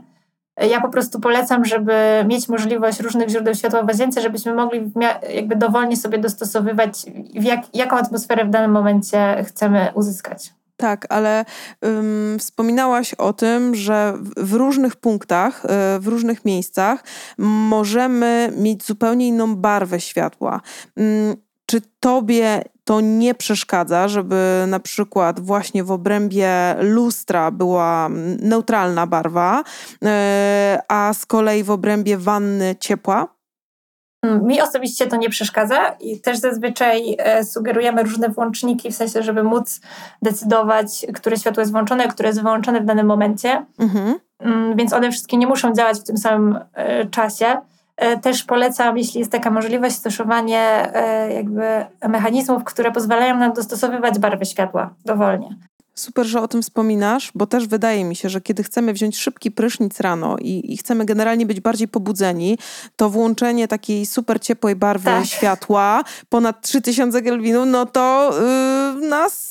[0.69, 1.93] ja po prostu polecam, żeby
[2.27, 4.91] mieć możliwość różnych źródeł światła w łazience, żebyśmy mogli
[5.33, 10.58] jakby dowolnie sobie dostosowywać, jak, jaką atmosferę w danym momencie chcemy uzyskać.
[10.79, 11.45] Tak, ale
[12.39, 17.03] wspominałaś o tym, że w różnych punktach, y, w różnych miejscach
[17.37, 20.61] możemy mieć zupełnie inną barwę światła.
[21.65, 28.09] Czy tobie to nie przeszkadza, żeby na przykład właśnie w obrębie lustra była
[28.39, 30.07] neutralna barwa, y,
[30.87, 33.38] a z kolei w obrębie wanny ciepła?
[34.21, 39.23] Mm, mi osobiście to nie przeszkadza i też zazwyczaj e, sugerujemy różne włączniki, w sensie,
[39.23, 39.81] żeby móc
[40.21, 43.65] decydować, które światło jest włączone, które jest wyłączone w danym momencie.
[43.79, 44.19] Mhm.
[44.39, 47.57] Mm, więc one wszystkie nie muszą działać w tym samym e, czasie.
[47.97, 50.91] E, też polecam, jeśli jest taka możliwość, stosowanie
[51.35, 55.55] jakby mechanizmów, które pozwalają nam dostosowywać barwy światła dowolnie.
[55.99, 59.51] Super, że o tym wspominasz, bo też wydaje mi się, że kiedy chcemy wziąć szybki
[59.51, 62.57] prysznic rano i, i chcemy generalnie być bardziej pobudzeni,
[62.95, 65.25] to włączenie takiej super ciepłej barwy tak.
[65.25, 68.33] światła ponad 3000 kelwinów, no to
[69.01, 69.48] yy, nas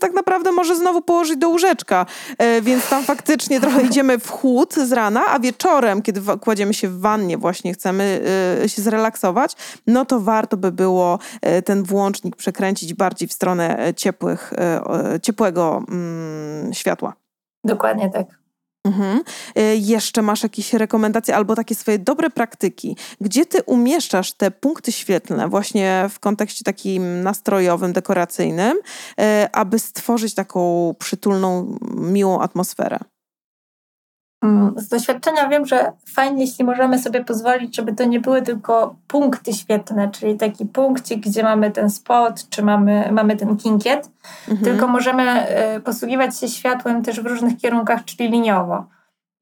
[0.00, 2.06] tak naprawdę może znowu położyć do łóżeczka.
[2.38, 6.88] Yy, więc tam faktycznie trochę idziemy w chłód z rana, a wieczorem, kiedy kładziemy się
[6.88, 8.20] w wannie, właśnie chcemy
[8.64, 9.52] y, się zrelaksować,
[9.86, 11.18] no to warto by było
[11.58, 14.52] y, ten włącznik przekręcić bardziej w stronę ciepłych,
[15.22, 17.12] ciepłego mm, światła.
[17.64, 18.41] Dokładnie tak.
[18.84, 19.22] Mhm.
[19.58, 24.92] Y, jeszcze masz jakieś rekomendacje albo takie swoje dobre praktyki, gdzie ty umieszczasz te punkty
[24.92, 29.22] świetlne właśnie w kontekście takim nastrojowym, dekoracyjnym, y,
[29.52, 32.98] aby stworzyć taką przytulną, miłą atmosferę?
[34.42, 38.96] Mm, z doświadczenia wiem, że fajnie, jeśli możemy sobie pozwolić, żeby to nie były tylko
[39.06, 44.10] punkty świetne, czyli taki punkcik, gdzie mamy ten spot, czy mamy, mamy ten kinkiet,
[44.48, 44.64] mhm.
[44.64, 48.86] tylko możemy e, posługiwać się światłem też w różnych kierunkach, czyli liniowo.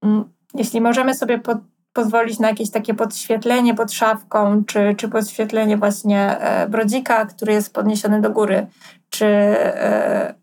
[0.02, 0.24] Mm,
[0.54, 1.56] jeśli możemy sobie po,
[1.92, 7.74] pozwolić na jakieś takie podświetlenie pod szafką, czy, czy podświetlenie właśnie e, brodzika, który jest
[7.74, 8.66] podniesiony do góry,
[9.10, 10.39] czy e,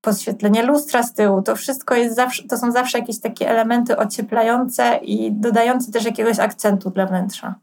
[0.00, 5.00] podświetlenie lustra z tyłu, to wszystko jest zawsze, to są zawsze jakieś takie elementy ocieplające
[5.02, 7.54] i dodające też jakiegoś akcentu dla wnętrza.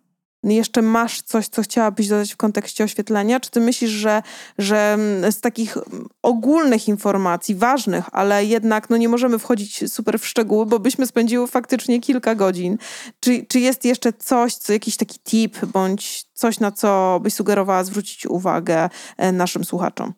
[0.44, 3.40] Jeszcze masz coś, co chciałabyś dodać w kontekście oświetlenia?
[3.40, 4.22] Czy ty myślisz, że,
[4.58, 4.98] że
[5.32, 5.78] z takich
[6.22, 11.48] ogólnych informacji, ważnych, ale jednak no nie możemy wchodzić super w szczegóły, bo byśmy spędziły
[11.48, 12.78] faktycznie kilka godzin.
[13.20, 17.84] Czy, czy jest jeszcze coś, co, jakiś taki tip, bądź coś, na co byś sugerowała
[17.84, 20.14] zwrócić uwagę e, naszym słuchaczom?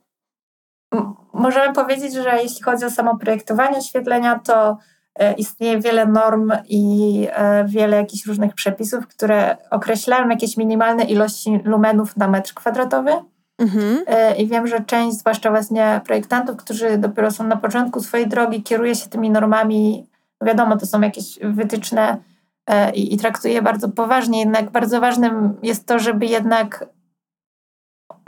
[1.33, 4.77] Możemy powiedzieć, że jeśli chodzi o samo projektowanie oświetlenia, to
[5.15, 11.59] e, istnieje wiele norm i e, wiele jakichś różnych przepisów, które określają jakieś minimalne ilości
[11.63, 13.11] lumenów na metr kwadratowy.
[13.57, 14.03] Mhm.
[14.07, 18.63] E, I wiem, że część, zwłaszcza właśnie projektantów, którzy dopiero są na początku swojej drogi,
[18.63, 20.07] kieruje się tymi normami.
[20.45, 22.17] Wiadomo, to są jakieś wytyczne
[22.93, 26.85] i, i traktuje je bardzo poważnie, jednak bardzo ważnym jest to, żeby jednak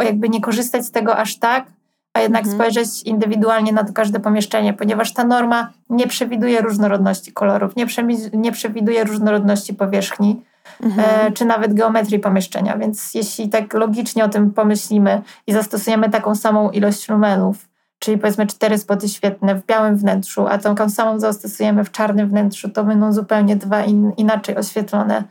[0.03, 1.65] jakby nie korzystać z tego aż tak,
[2.13, 2.57] a jednak mhm.
[2.57, 7.85] spojrzeć indywidualnie na każde pomieszczenie, ponieważ ta norma nie przewiduje różnorodności kolorów, nie,
[8.33, 10.41] nie przewiduje różnorodności powierzchni,
[10.83, 11.27] mhm.
[11.27, 12.77] e, czy nawet geometrii pomieszczenia.
[12.77, 18.47] Więc jeśli tak logicznie o tym pomyślimy i zastosujemy taką samą ilość lumenów, czyli powiedzmy
[18.47, 23.13] cztery spoty świetne w białym wnętrzu, a taką samą zastosujemy w czarnym wnętrzu, to będą
[23.13, 25.23] zupełnie dwa in, inaczej oświetlone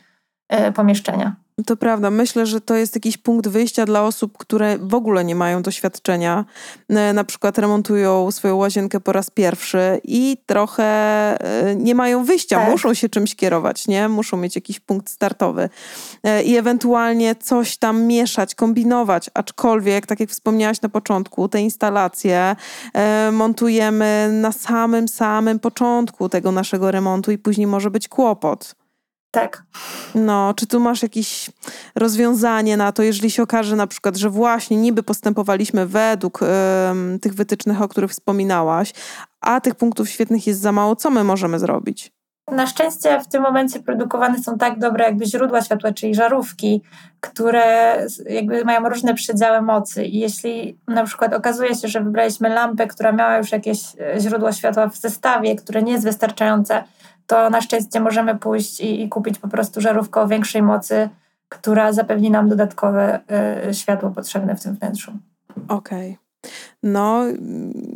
[0.49, 1.37] e, pomieszczenia.
[1.67, 2.11] To prawda.
[2.11, 6.45] Myślę, że to jest jakiś punkt wyjścia dla osób, które w ogóle nie mają doświadczenia.
[6.89, 12.57] E, na przykład remontują swoją łazienkę po raz pierwszy i trochę e, nie mają wyjścia.
[12.57, 12.71] Tak.
[12.71, 14.09] Muszą się czymś kierować, nie?
[14.09, 15.69] Muszą mieć jakiś punkt startowy.
[16.23, 19.31] E, I ewentualnie coś tam mieszać, kombinować.
[19.35, 22.57] Aczkolwiek, tak jak wspomniałaś na początku, te instalacje
[23.33, 28.75] montujemy na samym, samym początku tego naszego remontu i później może być kłopot.
[29.31, 29.63] Tak.
[30.15, 31.51] No, czy tu masz jakieś
[31.95, 36.41] rozwiązanie na to, jeżeli się okaże na przykład, że właśnie niby postępowaliśmy według
[37.23, 38.93] tych wytycznych, o których wspominałaś,
[39.41, 42.13] a tych punktów świetnych jest za mało, co my możemy zrobić?
[42.53, 46.83] Na szczęście w tym momencie produkowane są tak dobre jakby źródła światła, czyli żarówki,
[47.21, 47.97] które
[48.29, 53.13] jakby mają różne przedziały mocy i jeśli na przykład okazuje się, że wybraliśmy lampę, która
[53.13, 56.85] miała już jakieś e, źródło światła w zestawie, które nie jest wystarczające,
[57.31, 61.09] to na szczęście możemy pójść i, i kupić po prostu żarówkę o większej mocy,
[61.49, 63.21] która zapewni nam dodatkowe
[63.69, 65.13] y, światło potrzebne w tym wnętrzu.
[65.69, 66.11] Okej.
[66.11, 66.31] Okay.
[66.83, 67.25] No,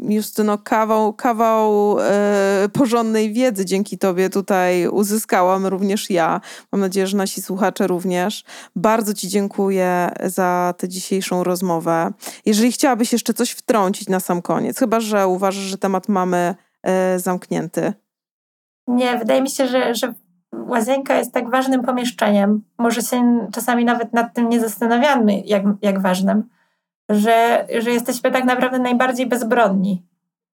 [0.08, 6.40] Justyno, kawał, kawał e, porządnej wiedzy dzięki Tobie tutaj uzyskałam, również ja.
[6.72, 8.44] Mam nadzieję, że nasi słuchacze również.
[8.76, 12.12] Bardzo Ci dziękuję za tę dzisiejszą rozmowę.
[12.46, 17.18] Jeżeli chciałabyś jeszcze coś wtrącić na sam koniec, chyba że uważasz, że temat mamy e,
[17.18, 17.92] zamknięty.
[18.86, 20.14] Nie, wydaje mi się, że, że
[20.52, 26.00] łazienka jest tak ważnym pomieszczeniem, może się czasami nawet nad tym nie zastanawiamy, jak, jak
[26.00, 26.48] ważnym,
[27.08, 30.02] że, że jesteśmy tak naprawdę najbardziej bezbronni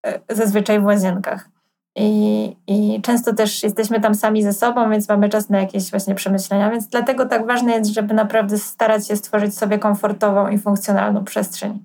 [0.07, 1.49] e, zazwyczaj w łazienkach.
[1.97, 6.15] I, I często też jesteśmy tam sami ze sobą, więc mamy czas na jakieś właśnie
[6.15, 6.71] przemyślenia.
[6.71, 11.79] Więc dlatego tak ważne jest, żeby naprawdę starać się stworzyć sobie komfortową i funkcjonalną przestrzeń,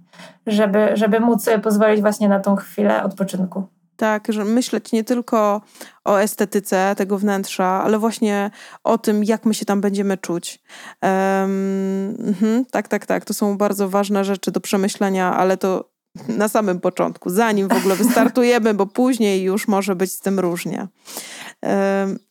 [0.48, 3.64] żeby, żeby móc sobie pozwolić właśnie na tą chwilę odpoczynku.
[3.98, 5.62] Tak, że myśleć nie tylko
[6.06, 8.52] o estetyce tego wnętrza, ale właśnie
[8.84, 10.64] o tym, jak my się tam będziemy czuć.
[11.02, 13.26] Um, tak, tak, tak.
[13.26, 15.96] To są bardzo ważne rzeczy do przemyślenia, ale to
[16.28, 20.88] na samym początku, zanim w ogóle wystartujemy, bo później już może być z tym różnie.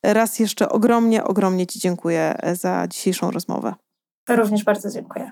[0.03, 3.75] Raz jeszcze ogromnie, ogromnie Ci dziękuję za dzisiejszą rozmowę.
[4.29, 5.31] Również bardzo dziękuję.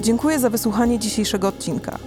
[0.00, 1.98] Dziękuję za wysłuchanie dzisiejszego odcinka.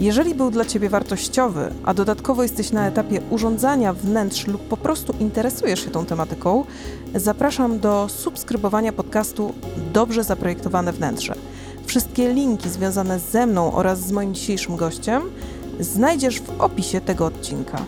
[0.00, 5.14] Jeżeli był dla Ciebie wartościowy, a dodatkowo jesteś na etapie urządzania wnętrz lub po prostu
[5.20, 6.64] interesujesz się tą tematyką,
[7.14, 9.54] zapraszam do subskrybowania podcastu
[9.92, 11.34] Dobrze Zaprojektowane Wnętrze.
[11.86, 15.22] Wszystkie linki związane ze mną oraz z moim dzisiejszym gościem
[15.80, 17.78] znajdziesz w opisie tego odcinka.